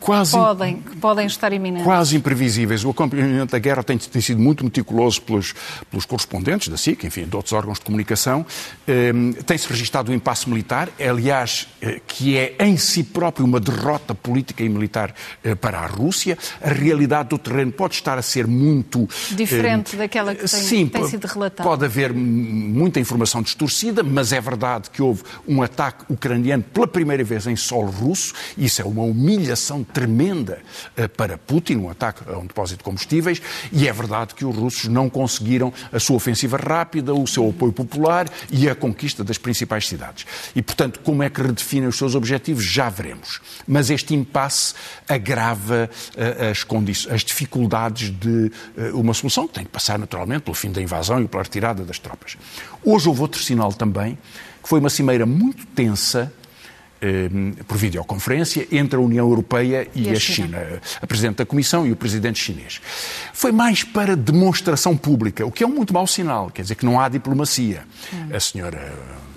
quase, 0.00 0.32
podem, 0.32 0.76
podem 1.00 1.26
estar 1.26 1.52
iminentes. 1.52 1.84
Quase 1.84 2.16
imprevisíveis. 2.16 2.84
O 2.84 2.90
acompanhamento 2.90 3.52
da 3.52 3.58
guerra 3.58 3.82
tem, 3.82 3.96
tem 3.96 4.20
sido 4.20 4.40
muito 4.40 4.64
meticuloso 4.64 5.22
pelos, 5.22 5.54
pelos, 5.90 6.04
correspondentes 6.04 6.68
da 6.68 6.76
SIC, 6.76 7.04
enfim, 7.04 7.24
de 7.24 7.34
outros 7.34 7.52
órgãos 7.52 7.78
de 7.78 7.84
comunicação. 7.84 8.44
Um, 8.86 9.32
Tem-se 9.32 9.68
registado 9.68 10.10
o 10.10 10.12
um 10.12 10.16
impasse 10.16 10.48
militar, 10.48 10.90
aliás, 11.00 11.68
eh, 11.80 12.00
que 12.06 12.36
é 12.36 12.56
em 12.60 12.76
si 12.76 13.02
próprio 13.02 13.46
uma 13.46 13.58
derrota 13.58 14.14
política 14.14 14.62
e 14.62 14.68
militar 14.68 15.14
uh, 15.44 15.56
para 15.56 15.78
a 15.78 15.86
Rússia. 15.86 16.36
A 16.60 16.68
realidade 16.68 17.30
do 17.30 17.38
terreno 17.38 17.72
pode 17.72 17.94
estar 17.94 18.18
a 18.18 18.22
ser 18.22 18.46
muito... 18.46 19.08
Diferente 19.30 19.96
daquela 19.96 20.34
que 20.34 20.40
tem, 20.40 20.48
sim, 20.48 20.86
tem 20.86 21.06
sido 21.08 21.26
relatada. 21.26 21.68
Pode 21.68 21.84
haver 21.84 22.12
muita 22.12 23.00
informação 23.00 23.42
distorcida, 23.42 24.02
mas 24.02 24.32
é 24.32 24.40
verdade 24.40 24.90
que 24.90 25.02
houve 25.02 25.22
um 25.48 25.62
ataque 25.62 26.04
ucraniano 26.08 26.62
pela 26.62 26.86
primeira 26.86 27.24
vez 27.24 27.46
em 27.46 27.56
solo 27.56 27.90
russo. 27.90 28.34
Isso 28.56 28.82
é 28.82 28.84
uma 28.84 29.02
humilhação 29.02 29.53
humilhação 29.54 29.84
tremenda 29.84 30.58
eh, 30.96 31.06
para 31.08 31.38
Putin, 31.38 31.76
um 31.76 31.90
ataque 31.90 32.28
a 32.28 32.36
um 32.36 32.46
depósito 32.46 32.78
de 32.78 32.84
combustíveis, 32.84 33.40
e 33.72 33.88
é 33.88 33.92
verdade 33.92 34.34
que 34.34 34.44
os 34.44 34.54
russos 34.54 34.88
não 34.88 35.08
conseguiram 35.08 35.72
a 35.92 36.00
sua 36.00 36.16
ofensiva 36.16 36.56
rápida, 36.56 37.14
o 37.14 37.26
seu 37.26 37.48
apoio 37.48 37.72
popular 37.72 38.28
e 38.50 38.68
a 38.68 38.74
conquista 38.74 39.22
das 39.22 39.38
principais 39.38 39.86
cidades. 39.86 40.26
E, 40.54 40.60
portanto, 40.60 41.00
como 41.00 41.22
é 41.22 41.30
que 41.30 41.40
redefinem 41.40 41.88
os 41.88 41.96
seus 41.96 42.14
objetivos? 42.14 42.64
Já 42.64 42.88
veremos. 42.88 43.40
Mas 43.66 43.90
este 43.90 44.14
impasse 44.14 44.74
agrava 45.08 45.88
uh, 46.16 46.50
as, 46.50 47.06
as 47.06 47.22
dificuldades 47.22 48.10
de 48.10 48.50
uh, 48.76 48.98
uma 49.00 49.14
solução 49.14 49.46
que 49.46 49.54
tem 49.54 49.64
que 49.64 49.70
passar 49.70 49.98
naturalmente 49.98 50.42
pelo 50.42 50.54
fim 50.54 50.72
da 50.72 50.82
invasão 50.82 51.22
e 51.22 51.28
pela 51.28 51.42
retirada 51.42 51.84
das 51.84 51.98
tropas. 51.98 52.36
Hoje 52.84 53.08
houve 53.08 53.20
outro 53.20 53.42
sinal 53.42 53.72
também, 53.72 54.18
que 54.62 54.68
foi 54.68 54.80
uma 54.80 54.90
cimeira 54.90 55.26
muito 55.26 55.66
tensa 55.66 56.32
eh, 56.32 56.43
por 57.66 57.76
videoconferência 57.76 58.66
entre 58.72 58.96
a 58.96 59.00
União 59.00 59.28
Europeia 59.28 59.88
e, 59.94 60.04
e 60.04 60.10
a, 60.10 60.14
China. 60.14 60.58
China. 60.58 60.80
A 61.00 61.06
Presidente 61.06 61.36
da 61.36 61.46
Comissão 61.46 61.86
e 61.86 61.92
o 61.92 61.96
Presidente 61.96 62.38
chinês. 62.38 62.80
Foi 63.32 63.52
mais 63.52 63.84
para 63.84 64.16
demonstração 64.16 64.96
pública, 64.96 65.44
o 65.46 65.50
que 65.50 65.62
é 65.62 65.66
um 65.66 65.70
muito 65.70 65.92
mau 65.92 66.06
sinal, 66.06 66.50
quer 66.50 66.62
dizer 66.62 66.74
que 66.74 66.86
não 66.86 67.00
há 67.00 67.08
diplomacia. 67.08 67.82
Hum. 68.12 68.28
A 68.34 68.40
senhora 68.40 68.92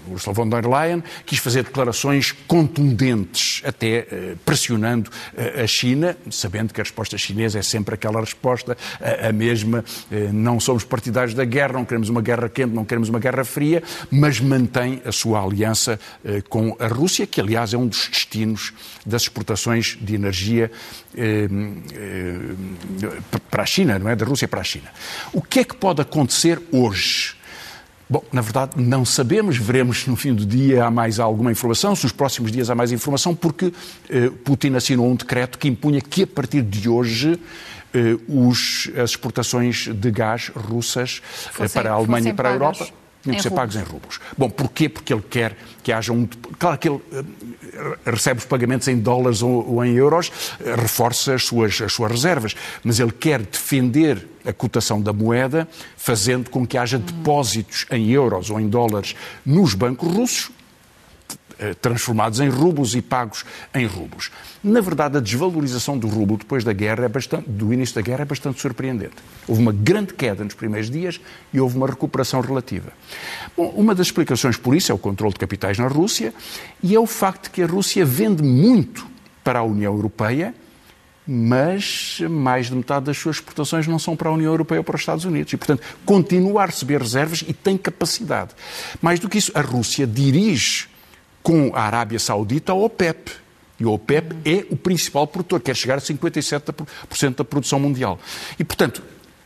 Ursula 0.10 0.34
von 0.34 0.50
der 0.50 0.66
Leyen 0.66 1.04
quis 1.26 1.40
fazer 1.40 1.64
declarações 1.64 2.34
contundentes, 2.48 3.62
até 3.66 4.08
eh, 4.10 4.36
pressionando 4.46 5.10
eh, 5.36 5.64
a 5.64 5.68
China, 5.68 6.18
sabendo 6.30 6.74
que 6.74 6.82
a 6.82 6.84
resposta 6.84 7.18
chinesa 7.18 7.60
é 7.60 7.62
sempre 7.62 7.96
aquela 7.96 8.20
resposta, 8.20 8.78
a 9.02 9.32
mesma, 9.32 9.84
eh, 10.12 10.30
não 10.32 10.60
somos 10.60 10.84
partidários 10.84 11.34
da 11.34 11.46
guerra, 11.46 11.74
não 11.74 11.86
queremos 11.86 12.10
uma 12.10 12.22
guerra 12.22 12.50
quente, 12.50 12.74
não 12.74 12.86
queremos 12.86 13.10
uma 13.10 13.20
guerra 13.20 13.44
fria, 13.44 13.84
mas 14.10 14.40
mantém 14.40 15.02
a 15.06 15.12
sua 15.12 15.44
aliança 15.44 16.00
com 16.50 16.76
a 16.80 16.88
Rússia, 16.88 17.26
que 17.28 17.40
aliás 17.40 17.74
é 17.74 17.78
um 17.78 17.88
dos 17.88 18.08
destinos 18.08 18.74
das 19.06 19.24
exportações 19.24 19.98
de 20.00 20.16
energia 20.16 20.72
para 23.50 23.64
a 23.64 23.66
China, 23.66 24.00
não 24.00 24.10
é? 24.10 24.16
Da 24.16 24.26
Rússia 24.26 24.48
para 24.48 24.62
a 24.62 24.64
China. 24.64 24.90
O 25.34 25.42
que 25.42 25.60
é 25.60 25.64
que 25.64 25.76
pode 25.76 26.02
acontecer 26.02 26.62
hoje? 26.72 27.37
Bom, 28.10 28.24
na 28.32 28.42
verdade, 28.42 28.82
não 28.82 29.04
sabemos. 29.04 29.58
Veremos 29.58 30.08
no 30.08 30.16
fim 30.16 30.34
do 30.34 30.46
dia 30.46 30.86
há 30.86 30.92
mais 30.92 31.20
alguma 31.20 31.52
informação, 31.52 31.96
se 31.96 32.04
nos 32.04 32.14
próximos 32.14 32.52
dias 32.52 32.70
há 32.70 32.76
mais 32.76 32.92
informação, 32.92 33.36
porque 33.36 33.74
eh, 34.10 34.30
Putin 34.46 34.76
assinou 34.76 35.10
um 35.10 35.16
decreto 35.16 35.58
que 35.58 35.68
impunha 35.68 36.00
que 36.00 36.24
a 36.24 36.28
partir 36.28 36.62
de 36.62 36.88
hoje 36.88 37.38
eh, 37.94 38.18
os, 38.30 38.90
as 38.96 39.10
exportações 39.10 39.90
de 39.94 40.12
gás 40.12 40.50
russas 40.56 41.22
eh, 41.60 41.68
para 41.68 41.92
a 41.92 41.94
Alemanha 41.94 42.30
e 42.30 42.34
para 42.34 42.50
a 42.50 42.54
Europa 42.54 42.88
tinham 43.32 43.38
que 43.38 43.44
ser 43.44 43.52
pagos 43.52 43.76
em 43.76 43.84
rublos. 43.84 44.20
Bom, 44.38 44.50
porquê? 44.50 44.90
Porque 44.90 45.14
ele 45.14 45.24
quer 45.30 45.56
que 45.84 45.92
haja 45.92 46.12
um. 46.12 46.28
Claro 46.58 46.78
que 46.78 46.90
ele 46.90 47.02
recebe 48.06 48.40
os 48.40 48.46
pagamentos 48.46 48.88
em 48.88 48.98
dólares 48.98 49.42
ou, 49.42 49.84
em 49.84 49.94
euros, 49.94 50.32
reforça 50.60 51.36
as 51.36 51.44
suas, 51.44 51.80
as 51.82 51.94
suas 51.94 52.12
reservas, 52.12 52.56
mas 52.84 53.00
ele 53.00 53.12
quer 53.12 53.42
defender 53.42 54.28
a 54.46 54.54
cotação 54.54 55.02
da 55.02 55.12
moeda, 55.12 55.68
fazendo 55.96 56.50
com 56.50 56.66
que 56.66 56.78
haja 56.78 56.98
depósitos 56.98 57.86
em 57.92 58.10
euros 58.10 58.50
ou 58.50 58.60
em 58.60 58.68
dólares 58.68 59.16
nos 59.46 59.74
bancos 59.74 60.12
russos, 60.12 60.50
eh, 60.50 60.57
transformados 61.82 62.40
em 62.40 62.50
rublos 62.50 62.96
e 62.96 63.02
pagos 63.02 63.46
em 63.74 63.86
rublos. 63.86 64.32
Na 64.64 64.82
verdade, 64.82 65.18
a 65.18 65.20
desvalorização 65.20 65.98
do 65.98 66.08
rublo 66.08 66.38
depois 66.38 66.64
da 66.64 66.74
guerra, 66.74 67.06
é 67.06 67.08
bastante, 67.08 67.50
do 67.50 67.74
início 67.74 67.96
da 67.96 68.02
guerra, 68.02 68.22
é 68.22 68.26
bastante 68.26 68.62
surpreendente. 68.62 69.16
Houve 69.48 69.62
uma 69.62 69.72
grande 69.72 70.14
queda 70.14 70.44
nos 70.44 70.54
primeiros 70.54 70.90
dias 70.90 71.20
e 71.54 71.60
houve 71.60 71.78
uma 71.78 71.88
recuperação 71.88 72.42
relativa. 72.42 72.92
Bom, 73.56 73.74
uma 73.76 73.96
das 73.96 74.08
explicações 74.08 74.58
por 74.58 74.76
isso 74.76 74.92
é 74.92 74.96
o 74.96 74.98
controle 74.98 75.34
de 75.34 75.40
capitais 75.40 75.78
na 75.78 75.88
Rússia 75.88 76.34
e 76.82 76.96
é 76.96 77.00
o 77.00 77.08
facto 77.08 77.46
de 77.46 77.50
que 77.52 77.64
a 77.64 77.68
Rússia 77.68 78.06
vende 78.06 78.44
muito 78.44 79.08
para 79.44 79.60
a 79.60 79.64
União 79.64 79.94
Europeia 79.94 80.54
mas 81.28 82.20
mais 82.30 82.68
de 82.68 82.76
metade 82.76 83.08
das 83.08 83.18
suas 83.18 83.36
exportações 83.36 83.86
não 83.86 84.00
são 84.00 84.16
para 84.16 84.30
a 84.30 84.32
União 84.32 84.50
Europeia 84.50 84.80
ou 84.80 84.84
para 84.84 84.96
os 84.96 85.02
Estados 85.02 85.26
Unidos. 85.26 85.52
E, 85.52 85.58
portanto, 85.58 85.84
continua 86.06 86.64
a 86.64 86.66
receber 86.66 87.02
reservas 87.02 87.44
e 87.46 87.54
tem 87.54 87.78
capacidade. 87.78 88.52
Mais 89.02 89.20
do 89.20 89.28
que 89.28 89.38
isso, 89.38 89.52
a 89.54 89.60
Rússia 89.60 90.08
dirige 90.08 90.88
com 91.48 91.72
a 91.74 91.84
Arábia 91.84 92.20
Saudita 92.20 92.74
a 92.74 92.76
OPEP. 92.76 93.32
E 93.80 93.86
a 93.86 93.88
OPEP 93.88 94.36
é 94.44 94.66
o 94.70 94.76
principal 94.76 95.26
produtor, 95.26 95.62
quer 95.62 95.78
chegar 95.78 95.96
a 95.96 96.02
57% 96.02 97.36
da 97.36 97.46
produção 97.46 97.80
mundial. 97.80 98.20
E, 98.60 98.66
portanto, 98.66 99.02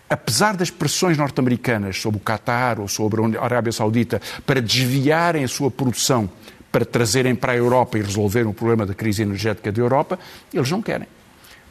apesar 0.09 0.57
das 0.57 0.71
pressões 0.71 1.15
norte-americanas 1.15 2.01
sobre 2.01 2.17
o 2.17 2.23
Qatar 2.23 2.79
ou 2.79 2.87
sobre 2.87 3.21
a 3.37 3.43
Arábia 3.43 3.71
Saudita 3.71 4.19
para 4.47 4.59
desviarem 4.59 5.43
a 5.43 5.47
sua 5.47 5.69
produção 5.69 6.27
para 6.71 6.83
trazerem 6.83 7.35
para 7.35 7.51
a 7.51 7.55
Europa 7.55 7.99
e 7.99 8.01
resolverem 8.01 8.49
o 8.49 8.53
problema 8.53 8.83
da 8.83 8.95
crise 8.95 9.21
energética 9.21 9.71
da 9.71 9.79
Europa, 9.79 10.17
eles 10.51 10.71
não 10.71 10.81
querem 10.81 11.07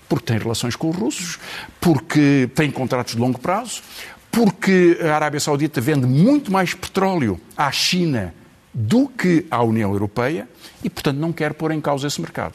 porque 0.08 0.26
tem 0.26 0.38
relações 0.38 0.74
com 0.74 0.90
os 0.90 0.96
russos, 0.96 1.38
porque 1.80 2.50
tem 2.52 2.68
contratos 2.68 3.14
de 3.14 3.20
longo 3.20 3.38
prazo, 3.38 3.80
porque 4.30 4.98
a 5.00 5.14
Arábia 5.14 5.38
Saudita 5.38 5.80
vende 5.80 6.04
muito 6.04 6.50
mais 6.50 6.74
petróleo 6.74 7.40
à 7.56 7.70
China 7.70 8.34
do 8.72 9.08
que 9.08 9.46
à 9.50 9.62
União 9.62 9.92
Europeia 9.92 10.48
e, 10.82 10.90
portanto, 10.90 11.18
não 11.18 11.32
quer 11.32 11.54
pôr 11.54 11.72
em 11.72 11.80
causa 11.80 12.06
esse 12.06 12.20
mercado. 12.20 12.54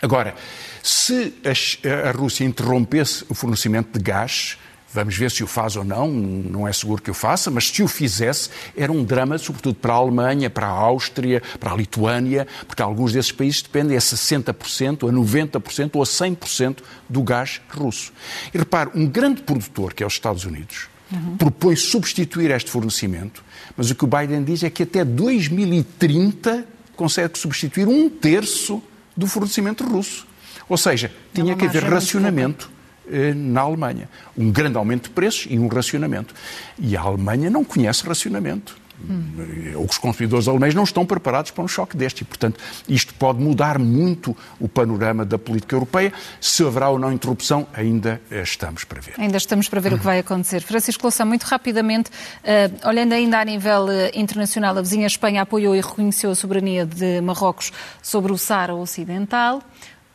Agora, 0.00 0.34
se 0.82 1.34
a, 1.44 2.10
Rússia 2.12 2.44
interrompesse 2.44 3.24
o 3.28 3.34
fornecimento 3.34 3.98
de 3.98 4.04
gás, 4.04 4.58
Vamos 4.90 5.18
ver 5.18 5.30
se 5.30 5.44
o 5.44 5.46
faz 5.46 5.76
ou 5.76 5.84
não, 5.84 6.08
não 6.08 6.66
é 6.66 6.72
seguro 6.72 7.02
que 7.02 7.10
o 7.10 7.14
faça, 7.14 7.50
mas 7.50 7.68
se 7.68 7.82
o 7.82 7.88
fizesse, 7.88 8.48
era 8.74 8.90
um 8.90 9.04
drama, 9.04 9.36
sobretudo 9.36 9.74
para 9.74 9.92
a 9.92 9.96
Alemanha, 9.96 10.48
para 10.48 10.66
a 10.66 10.70
Áustria, 10.70 11.42
para 11.60 11.72
a 11.72 11.76
Lituânia, 11.76 12.46
porque 12.66 12.80
alguns 12.80 13.12
desses 13.12 13.30
países 13.30 13.60
dependem 13.60 13.98
a 13.98 14.00
60%, 14.00 15.06
a 15.06 15.12
90% 15.12 15.90
ou 15.92 16.02
a 16.02 16.06
100% 16.06 16.78
do 17.06 17.22
gás 17.22 17.60
russo. 17.68 18.14
E 18.52 18.56
repare, 18.56 18.90
um 18.94 19.06
grande 19.06 19.42
produtor, 19.42 19.92
que 19.92 20.02
é 20.02 20.06
os 20.06 20.14
Estados 20.14 20.46
Unidos, 20.46 20.88
uhum. 21.12 21.36
propõe 21.36 21.76
substituir 21.76 22.50
este 22.50 22.70
fornecimento, 22.70 23.44
mas 23.76 23.90
o 23.90 23.94
que 23.94 24.04
o 24.04 24.08
Biden 24.08 24.44
diz 24.44 24.62
é 24.62 24.70
que 24.70 24.82
até 24.82 25.04
2030 25.04 26.66
consegue 26.96 27.38
substituir 27.38 27.86
um 27.86 28.08
terço 28.08 28.82
do 29.16 29.26
fornecimento 29.26 29.84
russo. 29.84 30.26
Ou 30.68 30.76
seja, 30.76 31.10
tinha 31.32 31.56
que 31.56 31.64
haver 31.64 31.84
racionamento 31.84 32.70
eh, 33.10 33.32
na 33.34 33.62
Alemanha. 33.62 34.08
Um 34.36 34.50
grande 34.50 34.76
aumento 34.76 35.04
de 35.04 35.10
preços 35.10 35.46
e 35.48 35.58
um 35.58 35.66
racionamento. 35.68 36.34
E 36.78 36.96
a 36.96 37.00
Alemanha 37.00 37.48
não 37.48 37.64
conhece 37.64 38.04
racionamento. 38.04 38.76
Hum. 39.00 39.84
Os 39.88 39.98
consumidores 39.98 40.48
alemães 40.48 40.74
não 40.74 40.84
estão 40.84 41.06
preparados 41.06 41.50
para 41.50 41.62
um 41.62 41.68
choque 41.68 41.96
deste 41.96 42.22
e, 42.22 42.24
portanto, 42.24 42.58
isto 42.88 43.14
pode 43.14 43.40
mudar 43.40 43.78
muito 43.78 44.36
o 44.58 44.68
panorama 44.68 45.24
da 45.24 45.38
política 45.38 45.76
europeia. 45.76 46.12
Se 46.40 46.64
haverá 46.64 46.88
ou 46.88 46.98
não 46.98 47.12
interrupção, 47.12 47.66
ainda 47.72 48.20
estamos 48.30 48.84
para 48.84 49.00
ver. 49.00 49.14
Ainda 49.18 49.36
estamos 49.36 49.68
para 49.68 49.80
ver 49.80 49.92
o 49.92 49.98
que 49.98 50.04
vai 50.04 50.18
acontecer. 50.18 50.60
Francisco 50.62 51.04
Louçã, 51.04 51.24
muito 51.24 51.44
rapidamente, 51.44 52.10
uh, 52.10 52.88
olhando 52.88 53.12
ainda 53.12 53.40
a 53.40 53.44
nível 53.44 53.86
uh, 53.86 54.10
internacional, 54.14 54.76
a 54.76 54.82
vizinha 54.82 55.06
Espanha 55.06 55.42
apoiou 55.42 55.74
e 55.74 55.80
reconheceu 55.80 56.30
a 56.30 56.34
soberania 56.34 56.84
de 56.84 57.20
Marrocos 57.20 57.72
sobre 58.02 58.32
o 58.32 58.38
Sara 58.38 58.74
Ocidental. 58.74 59.62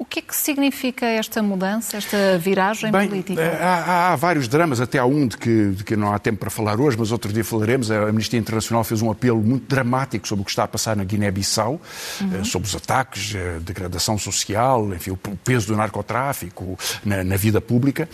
O 0.03 0.05
que 0.05 0.19
é 0.19 0.21
que 0.21 0.35
significa 0.35 1.05
esta 1.05 1.41
mudança, 1.41 1.95
esta 1.95 2.37
viragem 2.37 2.91
Bem, 2.91 3.07
política? 3.07 3.41
Eh, 3.41 3.57
há, 3.63 4.11
há, 4.11 4.15
vários 4.17 4.49
dramas, 4.49 4.81
até 4.81 4.99
há 4.99 5.05
um 5.05 5.25
de 5.25 5.37
que, 5.37 5.69
de 5.69 5.83
que, 5.85 5.95
não 5.95 6.13
há 6.13 6.19
tempo 6.19 6.39
para 6.39 6.49
falar 6.49 6.77
hoje, 6.77 6.97
mas 6.99 7.09
outro 7.09 7.31
dia 7.31 7.43
falaremos. 7.43 7.89
A 7.89 8.09
Amnistia 8.09 8.37
Internacional 8.37 8.83
fez 8.83 9.01
um 9.01 9.09
apelo 9.09 9.41
muito 9.41 9.65
dramático 9.65 10.27
sobre 10.27 10.41
o 10.41 10.45
que 10.45 10.51
está 10.51 10.65
a 10.65 10.67
passar 10.67 10.97
na 10.97 11.05
Guiné-Bissau, 11.05 11.79
uhum. 12.19 12.41
Eh, 12.41 12.43
sobre 12.43 12.67
os 12.67 12.75
ataques, 12.75 13.33
a 13.33 13.39
eh, 13.39 13.59
degradação 13.61 14.17
social, 14.17 14.93
enfim, 14.93 15.11
o 15.11 15.17
peso 15.17 15.67
do 15.67 15.77
narcotráfico 15.77 16.77
na, 17.05 17.23
na 17.23 17.37
vida 17.37 17.61
pública. 17.61 18.09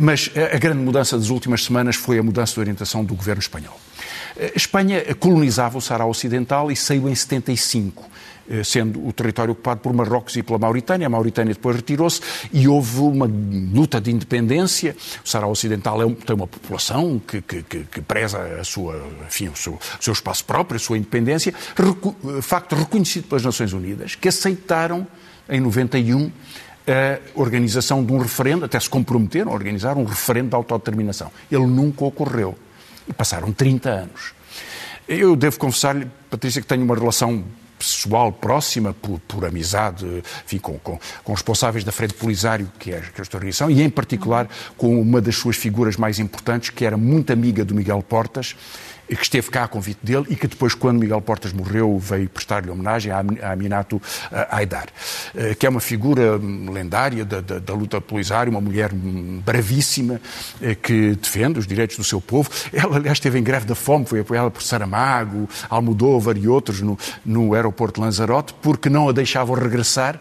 Mas 0.00 0.28
a 0.52 0.58
grande 0.58 0.80
mudança 0.80 1.16
das 1.16 1.30
últimas 1.30 1.62
semanas 1.62 1.94
foi 1.94 2.18
a 2.18 2.22
mudança 2.22 2.54
de 2.54 2.60
orientação 2.60 3.04
do 3.04 3.14
governo 3.14 3.40
espanhol. 3.40 3.78
A 4.36 4.56
Espanha 4.56 5.02
colonizava 5.20 5.78
o 5.78 5.80
Sahara 5.80 6.04
Ocidental 6.04 6.70
e 6.72 6.74
saiu 6.74 7.08
em 7.08 7.14
75. 7.14 8.10
Eh, 8.48 8.64
sendo 8.64 9.06
o 9.06 9.12
território 9.12 9.52
ocupado 9.52 9.80
por 9.80 9.92
Marrocos 9.92 10.36
e 10.36 10.42
pela 10.42 10.58
Mauritânia. 10.58 11.06
A 11.06 11.10
Mauritânia 11.10 11.54
depois 11.54 11.76
retirou-se 11.76 12.20
e 12.52 12.66
houve 12.66 13.00
uma 13.00 13.26
luta 13.26 14.00
de 14.00 14.10
independência. 14.10 14.96
O 15.24 15.28
Sahara 15.28 15.50
Ocidental 15.50 16.02
é 16.02 16.14
tem 16.14 16.36
uma 16.36 16.46
população 16.46 17.20
que, 17.20 17.40
que, 17.42 17.62
que, 17.62 18.00
preza 18.00 18.38
a 18.60 18.64
sua, 18.64 19.02
enfim, 19.26 19.48
o, 19.48 19.56
seu, 19.56 19.74
o 19.74 20.02
seu 20.02 20.12
espaço 20.12 20.44
próprio, 20.44 20.76
a 20.76 20.80
sua 20.80 20.98
independência, 20.98 21.54
recu, 21.76 22.14
facto 22.42 22.74
reconhecido 22.74 23.28
pelas 23.28 23.44
Nações 23.44 23.72
Unidas, 23.72 24.14
que 24.14 24.28
aceitaram 24.28 25.06
em 25.48 25.60
91 25.60 26.30
a 26.86 27.40
organização 27.40 28.04
de 28.04 28.12
um 28.12 28.18
referendo, 28.18 28.64
até 28.64 28.78
se 28.78 28.90
comprometeram 28.90 29.52
a 29.52 29.54
organizar 29.54 29.96
um 29.96 30.04
referendo 30.04 30.48
de 30.48 30.54
autodeterminação. 30.56 31.30
Ele 31.50 31.66
nunca 31.66 32.04
ocorreu. 32.04 32.56
E 33.08 33.12
passaram 33.12 33.52
30 33.52 33.90
anos. 33.90 34.34
Eu 35.08 35.34
devo 35.34 35.58
confessar-lhe, 35.58 36.08
Patrícia, 36.30 36.60
que 36.60 36.66
tenho 36.66 36.84
uma 36.84 36.94
relação 36.94 37.44
pessoal 37.82 38.32
próxima, 38.32 38.94
por, 38.94 39.18
por 39.20 39.44
amizade, 39.44 40.06
enfim, 40.44 40.58
com, 40.58 40.78
com, 40.78 40.98
com, 41.24 41.32
responsáveis 41.32 41.84
da 41.84 41.90
Frente 41.90 42.14
Polisário, 42.14 42.70
que 42.78 42.92
é, 42.92 43.00
que 43.00 43.20
é 43.20 43.22
esta 43.22 43.36
organização, 43.36 43.68
e 43.70 43.82
em 43.82 43.90
particular 43.90 44.48
com 44.76 45.00
uma 45.00 45.20
das 45.20 45.34
suas 45.36 45.56
figuras 45.56 45.96
mais 45.96 46.20
importantes, 46.20 46.70
que 46.70 46.84
era 46.84 46.96
muito 46.96 47.32
amiga 47.32 47.64
do 47.64 47.74
Miguel 47.74 48.02
Portas, 48.02 48.54
que 49.08 49.22
esteve 49.22 49.50
cá 49.50 49.64
a 49.64 49.68
convite 49.68 49.98
dele 50.02 50.26
e 50.28 50.36
que 50.36 50.46
depois, 50.46 50.74
quando 50.74 50.98
Miguel 50.98 51.20
Portas 51.20 51.52
morreu, 51.52 51.98
veio 51.98 52.28
prestar-lhe 52.28 52.70
homenagem 52.70 53.12
a 53.12 53.52
Aminato 53.52 54.00
eh, 54.30 54.48
Aidar, 54.50 54.86
eh, 55.34 55.54
que 55.54 55.66
é 55.66 55.68
uma 55.68 55.80
figura 55.80 56.36
lendária 56.36 57.24
da, 57.24 57.40
da, 57.40 57.58
da 57.58 57.74
luta 57.74 58.00
polisária, 58.00 58.50
uma 58.50 58.60
mulher 58.60 58.90
bravíssima 58.92 60.20
eh, 60.60 60.74
que 60.74 61.14
defende 61.14 61.58
os 61.58 61.66
direitos 61.66 61.96
do 61.96 62.04
seu 62.04 62.20
povo. 62.20 62.48
Ela, 62.72 62.96
aliás, 62.96 63.18
esteve 63.18 63.38
em 63.38 63.42
greve 63.42 63.66
da 63.66 63.74
fome, 63.74 64.06
foi 64.06 64.20
apoiada 64.20 64.50
por 64.50 64.62
Saramago, 64.62 65.48
Almodóvar 65.68 66.36
e 66.36 66.48
outros 66.48 66.80
no, 66.80 66.98
no 67.24 67.54
aeroporto 67.54 68.00
de 68.00 68.06
Lanzarote, 68.06 68.54
porque 68.62 68.88
não 68.88 69.08
a 69.08 69.12
deixavam 69.12 69.54
regressar 69.54 70.20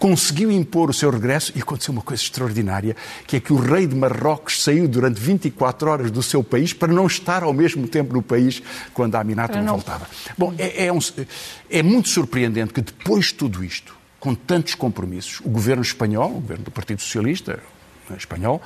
conseguiu 0.00 0.50
impor 0.50 0.88
o 0.88 0.94
seu 0.94 1.10
regresso 1.10 1.52
e 1.54 1.60
aconteceu 1.60 1.92
uma 1.92 2.00
coisa 2.00 2.22
extraordinária, 2.22 2.96
que 3.26 3.36
é 3.36 3.40
que 3.40 3.52
o 3.52 3.56
rei 3.56 3.86
de 3.86 3.94
Marrocos 3.94 4.64
saiu 4.64 4.88
durante 4.88 5.20
24 5.20 5.90
horas 5.90 6.10
do 6.10 6.22
seu 6.22 6.42
país 6.42 6.72
para 6.72 6.90
não 6.90 7.06
estar 7.06 7.42
ao 7.42 7.52
mesmo 7.52 7.86
tempo 7.86 8.14
no 8.14 8.22
país 8.22 8.62
quando 8.94 9.14
a 9.14 9.20
Aminata 9.20 9.60
não 9.60 9.74
voltava. 9.74 10.08
Bom, 10.38 10.54
é, 10.58 10.86
é, 10.86 10.92
um, 10.92 10.98
é 11.68 11.82
muito 11.82 12.08
surpreendente 12.08 12.72
que 12.72 12.80
depois 12.80 13.26
de 13.26 13.34
tudo 13.34 13.62
isto, 13.62 13.94
com 14.18 14.34
tantos 14.34 14.74
compromissos, 14.74 15.40
o 15.44 15.50
governo 15.50 15.82
espanhol, 15.82 16.30
o 16.30 16.40
governo 16.40 16.64
do 16.64 16.70
Partido 16.70 17.02
Socialista 17.02 17.60
espanhol, 18.16 18.60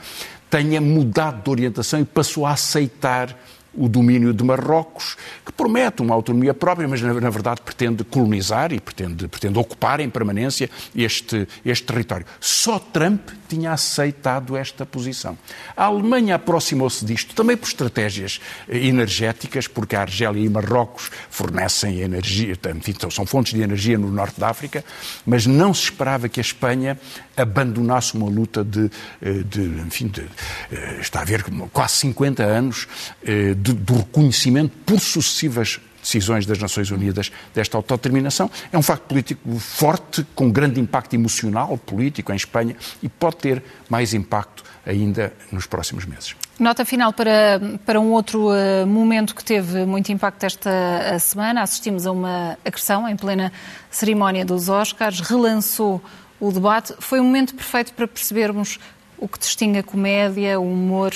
tenha 0.48 0.80
mudado 0.80 1.42
de 1.42 1.50
orientação 1.50 2.00
e 2.00 2.04
passou 2.04 2.46
a 2.46 2.52
aceitar 2.52 3.36
o 3.76 3.88
domínio 3.88 4.32
de 4.32 4.44
Marrocos, 4.44 5.16
que 5.44 5.52
promete 5.52 6.02
uma 6.02 6.14
autonomia 6.14 6.54
própria, 6.54 6.86
mas 6.86 7.00
na, 7.00 7.12
na 7.14 7.30
verdade 7.30 7.60
pretende 7.62 8.04
colonizar 8.04 8.72
e 8.72 8.80
pretende, 8.80 9.28
pretende 9.28 9.58
ocupar 9.58 10.00
em 10.00 10.08
permanência 10.08 10.70
este, 10.94 11.48
este 11.64 11.84
território. 11.84 12.26
Só 12.40 12.78
Trump 12.78 13.28
tinha 13.48 13.72
aceitado 13.72 14.56
esta 14.56 14.84
posição. 14.84 15.36
A 15.76 15.84
Alemanha 15.84 16.36
aproximou-se 16.36 17.04
disto 17.04 17.34
também 17.34 17.56
por 17.56 17.68
estratégias 17.68 18.40
eh, 18.68 18.86
energéticas, 18.86 19.68
porque 19.68 19.96
a 19.96 20.02
Argélia 20.02 20.44
e 20.44 20.48
Marrocos 20.48 21.10
fornecem 21.30 22.00
energia, 22.00 22.56
enfim, 22.74 22.94
são 23.10 23.26
fontes 23.26 23.52
de 23.52 23.62
energia 23.62 23.98
no 23.98 24.10
norte 24.10 24.40
da 24.40 24.48
África, 24.48 24.84
mas 25.26 25.46
não 25.46 25.72
se 25.72 25.84
esperava 25.84 26.28
que 26.28 26.40
a 26.40 26.42
Espanha 26.42 26.98
abandonasse 27.36 28.14
uma 28.14 28.28
luta 28.28 28.64
de, 28.64 28.90
eh, 29.20 29.42
de 29.44 29.60
enfim, 29.60 30.08
de, 30.08 30.22
eh, 30.70 30.98
está 31.00 31.20
a 31.20 31.24
ver 31.24 31.44
quase 31.72 31.94
50 31.94 32.42
anos 32.42 32.86
de, 33.24 33.72
do 33.72 33.96
reconhecimento 33.96 34.76
por 34.84 35.00
sucessivas 35.00 35.80
decisões 36.04 36.44
das 36.46 36.58
Nações 36.58 36.90
Unidas 36.90 37.32
desta 37.54 37.76
autodeterminação. 37.76 38.50
É 38.70 38.78
um 38.78 38.82
facto 38.82 39.04
político 39.04 39.58
forte, 39.58 40.24
com 40.34 40.50
grande 40.50 40.78
impacto 40.78 41.14
emocional, 41.14 41.76
político 41.78 42.30
em 42.30 42.36
Espanha 42.36 42.76
e 43.02 43.08
pode 43.08 43.36
ter 43.36 43.62
mais 43.88 44.12
impacto 44.12 44.62
ainda 44.86 45.32
nos 45.50 45.66
próximos 45.66 46.04
meses. 46.04 46.36
Nota 46.58 46.84
final 46.84 47.12
para, 47.12 47.60
para 47.84 47.98
um 47.98 48.12
outro 48.12 48.48
uh, 48.50 48.86
momento 48.86 49.34
que 49.34 49.42
teve 49.42 49.84
muito 49.84 50.12
impacto 50.12 50.44
esta 50.44 50.70
eh, 50.70 51.18
semana. 51.18 51.62
Assistimos 51.62 52.06
a 52.06 52.12
uma 52.12 52.56
agressão 52.64 53.08
em 53.08 53.16
plena 53.16 53.50
cerimónia 53.90 54.44
dos 54.44 54.68
Oscars, 54.68 55.18
relançou 55.18 56.00
o 56.40 56.50
debate. 56.52 56.94
Foi 56.98 57.20
um 57.20 57.24
momento 57.24 57.54
perfeito 57.54 57.92
para 57.92 58.06
percebermos 58.06 58.78
o 59.18 59.28
que 59.28 59.38
distingue 59.38 59.78
a 59.78 59.82
comédia, 59.82 60.58
o 60.60 60.70
humor 60.70 61.12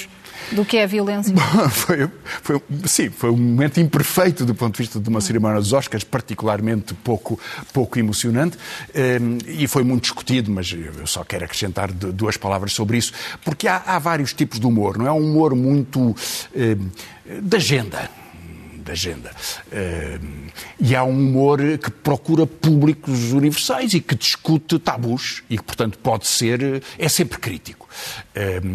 do 0.52 0.64
que 0.64 0.76
é 0.76 0.84
a 0.84 0.86
violência? 0.86 1.34
foi, 1.70 2.08
foi, 2.42 2.62
sim, 2.86 3.10
foi 3.10 3.30
um 3.30 3.36
momento 3.36 3.80
imperfeito 3.80 4.44
do 4.44 4.54
ponto 4.54 4.76
de 4.76 4.78
vista 4.78 4.98
de 4.98 5.08
uma 5.08 5.20
cerimónia 5.20 5.58
dos 5.60 5.72
Oscars, 5.72 6.04
particularmente 6.04 6.94
pouco, 6.94 7.38
pouco 7.72 7.98
emocionante, 7.98 8.56
ehm, 8.94 9.38
e 9.46 9.66
foi 9.66 9.82
muito 9.82 10.02
discutido, 10.02 10.50
mas 10.50 10.72
eu 10.72 11.06
só 11.06 11.24
quero 11.24 11.44
acrescentar 11.44 11.92
duas 11.92 12.36
palavras 12.36 12.72
sobre 12.72 12.96
isso, 12.98 13.12
porque 13.44 13.68
há, 13.68 13.82
há 13.84 13.98
vários 13.98 14.32
tipos 14.32 14.58
de 14.58 14.66
humor, 14.66 14.96
não 14.96 15.06
é? 15.06 15.12
Um 15.12 15.18
humor 15.18 15.54
muito 15.54 16.14
eh, 16.54 16.76
de 17.42 17.56
agenda 17.56 18.08
da 18.88 18.92
agenda. 18.92 19.30
E 20.80 20.96
há 20.96 21.04
um 21.04 21.10
humor 21.10 21.60
que 21.78 21.90
procura 21.90 22.46
públicos 22.46 23.32
universais 23.32 23.94
e 23.94 24.00
que 24.00 24.14
discute 24.14 24.78
tabus 24.78 25.42
e 25.48 25.56
que, 25.58 25.62
portanto, 25.62 25.98
pode 25.98 26.26
ser, 26.26 26.82
é 26.98 27.08
sempre 27.08 27.38
crítico. 27.38 27.88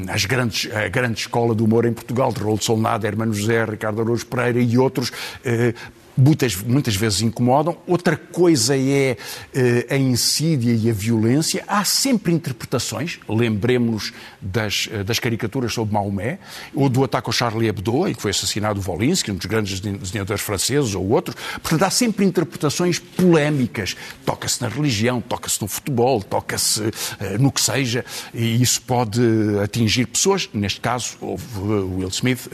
As 0.10 0.26
grandes, 0.26 0.72
a 0.74 0.88
grande 0.88 1.20
escola 1.20 1.56
do 1.56 1.66
humor 1.66 1.86
em 1.86 1.94
Portugal, 1.94 2.32
de 2.32 2.40
Raul 2.40 2.60
Solnado, 2.60 3.08
Hermano 3.08 3.34
José, 3.34 3.66
Ricardo 3.66 4.02
Araújo 4.02 4.26
Pereira 4.26 4.60
e 4.60 4.78
outros, 4.78 5.10
uh, 5.10 5.94
muitas, 6.18 6.56
muitas 6.56 6.96
vezes 6.96 7.22
incomodam. 7.22 7.78
Outra 7.88 8.16
coisa 8.16 8.78
é 8.78 9.18
uh, 9.18 9.94
a 9.94 9.98
insídia 9.98 10.74
e 10.74 10.90
a 10.90 10.94
violência. 10.94 11.64
Há 11.68 11.84
sempre 11.84 12.34
interpretações, 12.34 13.20
lembremos-nos 13.28 14.14
das, 14.42 14.88
uh, 14.88 15.04
das 15.04 15.20
caricaturas 15.20 15.74
sobre 15.74 15.94
Maomé, 15.94 16.40
ou 16.74 16.90
do 16.90 17.04
ataque 17.04 17.30
ao 17.30 17.34
Charlie 17.34 17.68
Hebdo, 17.68 18.08
em 18.08 18.14
que 18.14 18.22
foi 18.22 18.32
assassinado 18.32 18.80
Volinsky, 18.82 19.32
um 19.32 19.36
dos 19.36 19.46
grandes 19.46 19.80
desenhadores 19.80 20.42
franceses, 20.42 20.96
ou 20.96 21.08
outros. 21.10 21.36
Portanto, 21.62 21.84
há 21.84 21.90
sempre 21.90 22.26
interpretações 22.26 23.00
polémicas. 23.00 23.96
Toca-se 24.26 24.62
na 24.62 24.68
religião, 24.68 25.22
toca-se 25.22 25.62
no 25.62 25.68
futebol, 25.68 26.22
toca-se 26.22 26.82
uh, 26.82 26.94
no 27.40 27.52
que 27.52 27.62
seja, 27.62 28.06
e 28.34 28.62
isso 28.62 28.82
pode 28.82 29.22
atingir 29.64 30.06
pessoas. 30.08 30.50
Neste 30.54 30.80
caso, 30.80 31.18
houve, 31.22 31.44
Will 31.60 32.10
Smith 32.10 32.50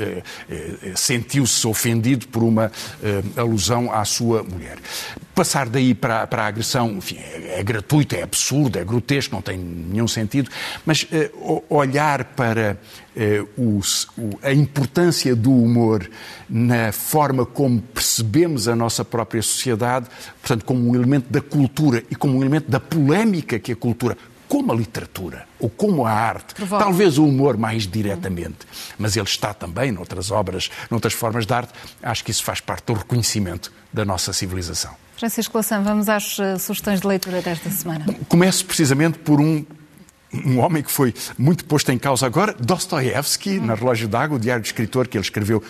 sentiu-se 0.95 1.65
ofendido 1.67 2.27
por 2.27 2.43
uma 2.43 2.71
alusão 3.49 3.91
à 3.91 4.05
sua 4.05 4.43
mulher. 4.43 4.77
Passar 5.33 5.69
daí 5.69 5.93
para, 5.93 6.27
para 6.27 6.43
a 6.43 6.47
agressão, 6.47 6.91
enfim, 6.97 7.17
é, 7.17 7.59
é 7.59 7.63
gratuito, 7.63 8.15
é 8.15 8.21
absurdo, 8.21 8.77
é 8.77 8.83
grotesco, 8.83 9.33
não 9.33 9.41
tem 9.41 9.57
nenhum 9.57 10.07
sentido, 10.07 10.49
mas 10.85 11.03
uh, 11.03 11.63
olhar 11.69 12.25
para 12.25 12.77
uh, 13.15 13.49
o, 13.57 13.79
o, 14.17 14.39
a 14.43 14.53
importância 14.53 15.35
do 15.35 15.51
humor 15.51 16.09
na 16.49 16.91
forma 16.91 17.45
como 17.45 17.81
percebemos 17.81 18.67
a 18.67 18.75
nossa 18.75 19.05
própria 19.05 19.41
sociedade, 19.41 20.07
portanto, 20.41 20.65
como 20.65 20.89
um 20.89 20.95
elemento 20.95 21.31
da 21.31 21.41
cultura 21.41 22.03
e 22.09 22.15
como 22.15 22.37
um 22.37 22.41
elemento 22.41 22.69
da 22.69 22.79
polémica 22.79 23.57
que 23.59 23.71
a 23.71 23.75
cultura 23.75 24.17
como 24.49 24.73
a 24.73 24.75
literatura 24.75 25.47
ou 25.59 25.69
como 25.69 26.05
a 26.05 26.11
arte, 26.11 26.55
Provoca. 26.55 26.83
talvez 26.83 27.17
o 27.19 27.25
humor 27.25 27.55
mais 27.55 27.87
diretamente, 27.87 28.67
mas 28.97 29.15
ele 29.15 29.27
está 29.27 29.53
também 29.53 29.91
noutras 29.91 30.31
obras, 30.31 30.69
noutras 30.89 31.13
formas 31.13 31.45
de 31.45 31.53
arte. 31.53 31.71
Acho 32.01 32.25
que 32.25 32.31
isso 32.31 32.43
faz 32.43 32.59
parte 32.59 32.85
do 32.87 32.93
reconhecimento 32.93 33.71
da 33.93 34.03
nossa 34.03 34.33
civilização. 34.33 34.91
Francisco 35.15 35.57
Lação, 35.57 35.83
vamos 35.83 36.09
às 36.09 36.39
uh, 36.39 36.57
sugestões 36.57 36.99
de 37.01 37.07
leitura 37.07 37.41
desta 37.41 37.69
semana. 37.69 38.05
Começo 38.27 38.65
precisamente 38.65 39.19
por 39.19 39.39
um 39.39 39.65
um 40.31 40.59
homem 40.59 40.83
que 40.83 40.91
foi 40.91 41.11
muito 41.39 41.65
posto 41.65 41.91
em 41.91 41.97
causa 41.97 42.25
agora, 42.25 42.53
Dostoevsky, 42.53 43.59
na 43.59 43.73
Relógio 43.73 44.07
d'Água, 44.07 44.37
o 44.37 44.39
diário 44.39 44.61
de 44.61 44.67
escritor 44.67 45.07
que 45.07 45.17
ele 45.17 45.23
escreveu 45.23 45.63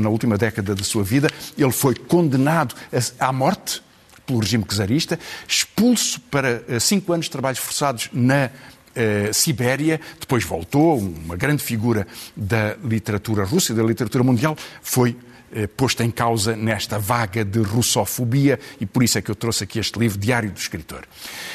na 0.00 0.08
última 0.08 0.38
década 0.38 0.76
da 0.76 0.84
sua 0.84 1.02
vida, 1.02 1.28
ele 1.58 1.72
foi 1.72 1.94
condenado 1.94 2.74
à 3.18 3.32
morte 3.32 3.82
pelo 4.26 4.40
regime 4.40 4.64
czarista, 4.64 5.18
expulso 5.48 6.20
para 6.30 6.62
eh, 6.68 6.80
cinco 6.80 7.12
anos 7.12 7.26
de 7.26 7.30
trabalhos 7.30 7.58
forçados 7.58 8.08
na 8.12 8.50
Uh, 8.96 9.30
Sibéria, 9.30 10.00
depois 10.18 10.42
voltou, 10.42 10.98
uma 10.98 11.36
grande 11.36 11.62
figura 11.62 12.06
da 12.34 12.74
literatura 12.82 13.44
russa 13.44 13.74
e 13.74 13.76
da 13.76 13.82
literatura 13.82 14.24
mundial, 14.24 14.56
foi 14.80 15.14
eh, 15.52 15.66
posto 15.66 16.02
em 16.02 16.10
causa 16.10 16.56
nesta 16.56 16.98
vaga 16.98 17.44
de 17.44 17.60
russofobia 17.60 18.58
e 18.80 18.86
por 18.86 19.02
isso 19.02 19.18
é 19.18 19.22
que 19.22 19.30
eu 19.30 19.34
trouxe 19.34 19.64
aqui 19.64 19.78
este 19.78 19.98
livro, 19.98 20.18
Diário 20.18 20.50
do 20.50 20.58
Escritor. 20.58 21.04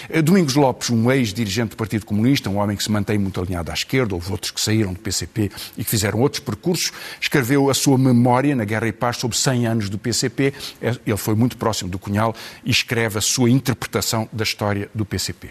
Eh, 0.10 0.22
Domingos 0.22 0.56
Lopes, 0.56 0.90
um 0.90 1.12
ex-dirigente 1.12 1.72
do 1.72 1.78
Partido 1.78 2.06
Comunista, 2.06 2.50
um 2.50 2.58
homem 2.58 2.78
que 2.78 2.84
se 2.84 2.92
mantém 2.92 3.18
muito 3.18 3.42
alinhado 3.42 3.72
à 3.72 3.74
esquerda, 3.74 4.16
houve 4.16 4.32
outros 4.32 4.52
que 4.52 4.62
saíram 4.62 4.94
do 4.94 5.00
PCP 5.00 5.52
e 5.78 5.84
que 5.84 5.90
fizeram 5.90 6.20
outros 6.20 6.40
percursos, 6.40 6.92
escreveu 7.20 7.70
a 7.70 7.74
sua 7.74 7.98
memória 7.98 8.56
na 8.56 8.64
Guerra 8.64 8.88
e 8.88 8.92
Paz 8.92 9.18
sobre 9.18 9.38
100 9.38 9.68
anos 9.68 9.90
do 9.90 9.98
PCP. 9.98 10.54
É, 10.82 10.96
ele 11.06 11.18
foi 11.18 11.36
muito 11.36 11.58
próximo 11.58 11.90
do 11.90 12.00
Cunhal 12.00 12.36
e 12.64 12.72
escreve 12.72 13.18
a 13.18 13.22
sua 13.22 13.50
interpretação 13.50 14.28
da 14.32 14.44
história 14.44 14.90
do 14.94 15.06
PCP. 15.06 15.50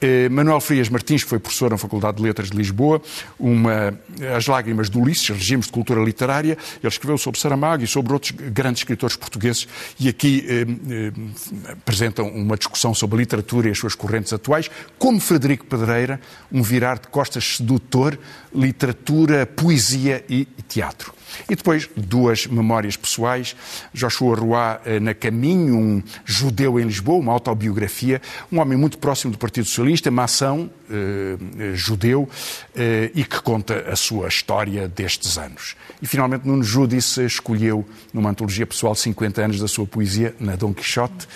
Eh, 0.00 0.28
Manuel 0.28 0.60
Frias 0.60 0.88
Martins, 0.88 1.24
que 1.24 1.30
foi 1.30 1.38
professor 1.38 1.70
na 1.70 1.78
Faculdade 1.78 2.18
de 2.18 2.22
Letras 2.22 2.50
de 2.50 2.56
Lisboa, 2.56 3.00
uma, 3.38 3.98
As 4.36 4.46
Lágrimas 4.46 4.90
do 4.90 5.00
Ulisses, 5.00 5.28
Regimes 5.28 5.66
de 5.66 5.72
Cultura 5.72 6.02
Literária. 6.02 6.58
Ele 6.82 6.88
escreveu 6.88 7.16
sobre 7.16 7.40
Saramago 7.40 7.82
e 7.82 7.86
sobre 7.86 8.12
outros 8.12 8.32
grandes 8.32 8.80
escritores 8.80 9.16
portugueses 9.16 9.66
e 9.98 10.08
aqui 10.08 10.44
eh, 10.46 10.66
eh, 10.90 11.72
apresentam 11.72 12.28
uma 12.28 12.56
discussão 12.56 12.92
sobre 12.92 13.16
a 13.16 13.20
literatura 13.20 13.68
e 13.68 13.70
as 13.70 13.78
suas 13.78 13.94
correntes 13.94 14.32
atuais, 14.32 14.70
como 14.98 15.18
Frederico 15.18 15.64
Pedreira, 15.64 16.20
um 16.52 16.62
virar 16.62 16.98
de 16.98 17.08
costas 17.08 17.56
sedutor, 17.56 18.18
literatura, 18.54 19.46
poesia 19.46 20.24
e 20.28 20.44
teatro. 20.68 21.14
E 21.48 21.54
depois, 21.54 21.88
duas 21.96 22.46
memórias 22.46 22.96
pessoais. 22.96 23.56
Joshua 23.92 24.36
Roy 24.36 24.78
eh, 24.84 25.00
na 25.00 25.14
Caminho, 25.14 25.76
um 25.76 26.02
judeu 26.24 26.78
em 26.80 26.84
Lisboa, 26.84 27.18
uma 27.18 27.32
autobiografia. 27.32 28.20
Um 28.50 28.60
homem 28.60 28.78
muito 28.78 28.98
próximo 28.98 29.32
do 29.32 29.38
Partido 29.38 29.66
Socialista, 29.66 29.85
maçã, 30.10 30.68
eh, 30.90 31.36
eh, 31.58 31.74
judeu, 31.74 32.28
eh, 32.74 33.10
e 33.14 33.24
que 33.24 33.40
conta 33.40 33.88
a 33.90 33.96
sua 33.96 34.28
história 34.28 34.88
destes 34.88 35.38
anos. 35.38 35.76
E 36.00 36.06
finalmente, 36.06 36.46
Nuno 36.46 36.62
Judice 36.62 37.24
escolheu, 37.24 37.86
numa 38.12 38.30
antologia 38.30 38.66
pessoal, 38.66 38.94
50 38.94 39.42
anos 39.42 39.60
da 39.60 39.68
sua 39.68 39.86
poesia, 39.86 40.34
na 40.38 40.56
Dom 40.56 40.72
Quixote, 40.72 41.26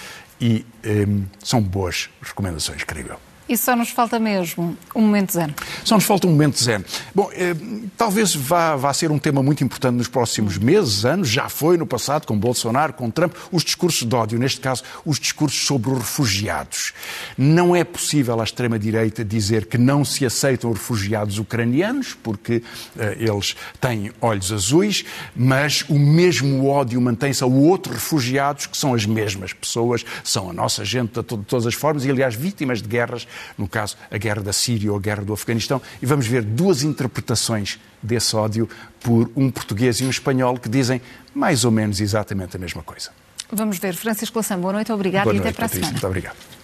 e 0.40 0.64
eh, 0.82 1.06
são 1.42 1.60
boas 1.60 2.08
recomendações, 2.22 2.82
creio 2.84 3.08
eu. 3.08 3.29
E 3.50 3.56
só 3.56 3.74
nos 3.74 3.90
falta 3.90 4.20
mesmo 4.20 4.78
um 4.94 5.00
momento 5.00 5.32
zen. 5.32 5.52
Só 5.82 5.96
nos 5.96 6.04
falta 6.04 6.24
um 6.24 6.30
momento 6.30 6.56
zen. 6.62 6.84
Bom, 7.12 7.28
eh, 7.32 7.56
talvez 7.98 8.32
vá, 8.32 8.76
vá 8.76 8.94
ser 8.94 9.10
um 9.10 9.18
tema 9.18 9.42
muito 9.42 9.64
importante 9.64 9.96
nos 9.96 10.06
próximos 10.06 10.56
meses, 10.56 11.04
anos, 11.04 11.28
já 11.28 11.48
foi 11.48 11.76
no 11.76 11.84
passado 11.84 12.28
com 12.28 12.38
Bolsonaro, 12.38 12.92
com 12.92 13.10
Trump, 13.10 13.34
os 13.50 13.64
discursos 13.64 14.06
de 14.06 14.14
ódio, 14.14 14.38
neste 14.38 14.60
caso, 14.60 14.84
os 15.04 15.18
discursos 15.18 15.66
sobre 15.66 15.90
os 15.90 15.98
refugiados. 15.98 16.92
Não 17.36 17.74
é 17.74 17.82
possível 17.82 18.40
à 18.40 18.44
extrema-direita 18.44 19.24
dizer 19.24 19.66
que 19.66 19.76
não 19.76 20.04
se 20.04 20.24
aceitam 20.24 20.70
os 20.70 20.78
refugiados 20.78 21.38
ucranianos, 21.40 22.16
porque 22.22 22.62
eh, 22.96 23.16
eles 23.18 23.56
têm 23.80 24.12
olhos 24.20 24.52
azuis, 24.52 25.04
mas 25.34 25.84
o 25.88 25.98
mesmo 25.98 26.68
ódio 26.68 27.00
mantém-se 27.00 27.42
a 27.42 27.48
outros 27.48 27.96
refugiados 27.96 28.66
que 28.66 28.78
são 28.78 28.94
as 28.94 29.04
mesmas 29.04 29.52
pessoas, 29.52 30.04
são 30.22 30.48
a 30.48 30.52
nossa 30.52 30.84
gente 30.84 31.14
de 31.14 31.24
todas 31.24 31.66
as 31.66 31.74
formas 31.74 32.04
e, 32.04 32.10
aliás, 32.10 32.36
vítimas 32.36 32.80
de 32.80 32.88
guerras 32.88 33.26
no 33.56 33.68
caso, 33.68 33.96
a 34.10 34.18
guerra 34.18 34.42
da 34.42 34.52
Síria 34.52 34.90
ou 34.90 34.98
a 34.98 35.00
guerra 35.00 35.22
do 35.22 35.32
Afeganistão, 35.32 35.80
e 36.00 36.06
vamos 36.06 36.26
ver 36.26 36.42
duas 36.42 36.82
interpretações 36.82 37.78
desse 38.02 38.34
ódio 38.36 38.68
por 39.00 39.30
um 39.36 39.50
português 39.50 40.00
e 40.00 40.04
um 40.04 40.10
espanhol 40.10 40.56
que 40.56 40.68
dizem 40.68 41.00
mais 41.34 41.64
ou 41.64 41.70
menos 41.70 42.00
exatamente 42.00 42.56
a 42.56 42.58
mesma 42.58 42.82
coisa. 42.82 43.10
Vamos 43.52 43.78
ver. 43.78 43.94
Francisco 43.94 44.38
Lação, 44.38 44.60
boa 44.60 44.72
noite, 44.72 44.92
obrigado 44.92 45.24
boa 45.24 45.34
noite, 45.34 45.46
e 45.46 45.48
até 45.48 45.56
para 45.56 45.68
Patrícia, 45.68 45.86
a 45.86 45.88
semana. 45.88 45.92
Muito 45.92 46.06
obrigado. 46.06 46.59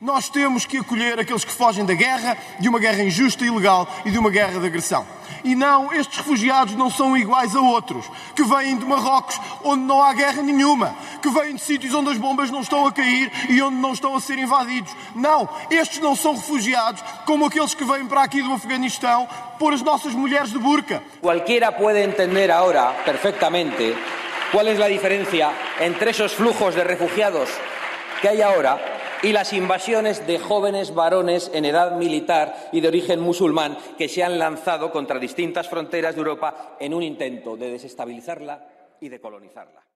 Nós 0.00 0.28
temos 0.28 0.64
que 0.64 0.78
acolher 0.78 1.18
aqueles 1.18 1.44
que 1.44 1.50
fogem 1.50 1.84
da 1.84 1.92
guerra, 1.92 2.38
de 2.60 2.68
uma 2.68 2.78
guerra 2.78 3.02
injusta 3.02 3.42
e 3.42 3.48
ilegal 3.48 3.88
e 4.04 4.12
de 4.12 4.18
uma 4.18 4.30
guerra 4.30 4.60
de 4.60 4.66
agressão. 4.66 5.04
E 5.42 5.56
não, 5.56 5.92
estes 5.92 6.18
refugiados 6.18 6.76
não 6.76 6.88
são 6.88 7.16
iguais 7.16 7.56
a 7.56 7.60
outros, 7.60 8.08
que 8.36 8.44
vêm 8.44 8.76
de 8.76 8.84
Marrocos, 8.84 9.40
onde 9.64 9.82
não 9.82 10.00
há 10.00 10.12
guerra 10.12 10.40
nenhuma, 10.40 10.94
que 11.20 11.28
vêm 11.28 11.56
de 11.56 11.60
sítios 11.60 11.94
onde 11.94 12.10
as 12.10 12.16
bombas 12.16 12.48
não 12.48 12.60
estão 12.60 12.86
a 12.86 12.92
cair 12.92 13.28
e 13.48 13.60
onde 13.60 13.74
não 13.76 13.92
estão 13.92 14.14
a 14.14 14.20
ser 14.20 14.38
invadidos. 14.38 14.94
Não, 15.16 15.48
estes 15.68 15.98
não 15.98 16.14
são 16.14 16.36
refugiados 16.36 17.02
como 17.26 17.46
aqueles 17.46 17.74
que 17.74 17.84
vêm 17.84 18.06
para 18.06 18.22
aqui 18.22 18.40
do 18.40 18.52
Afeganistão 18.52 19.28
por 19.58 19.74
as 19.74 19.82
nossas 19.82 20.14
mulheres 20.14 20.50
de 20.50 20.60
burca. 20.60 21.02
Cualquiera 21.20 21.72
pode 21.72 21.98
entender 21.98 22.52
agora 22.52 22.92
perfectamente 23.04 23.96
qual 24.52 24.64
é 24.64 24.80
a 24.80 24.88
diferença 24.88 25.52
entre 25.80 26.10
esos 26.10 26.34
flujos 26.34 26.76
de 26.76 26.84
refugiados 26.84 27.50
que 28.20 28.28
hay 28.28 28.42
ahora 28.42 28.97
y 29.22 29.32
las 29.32 29.52
invasiones 29.52 30.26
de 30.26 30.38
jóvenes 30.38 30.94
varones 30.94 31.50
en 31.52 31.64
edad 31.64 31.96
militar 31.96 32.70
y 32.72 32.80
de 32.80 32.88
origen 32.88 33.20
musulmán 33.20 33.76
que 33.96 34.08
se 34.08 34.22
han 34.22 34.38
lanzado 34.38 34.90
contra 34.92 35.18
distintas 35.18 35.68
fronteras 35.68 36.14
de 36.14 36.20
Europa 36.20 36.76
en 36.78 36.94
un 36.94 37.02
intento 37.02 37.56
de 37.56 37.70
desestabilizarla 37.70 38.68
y 39.00 39.08
de 39.08 39.20
colonizarla. 39.20 39.87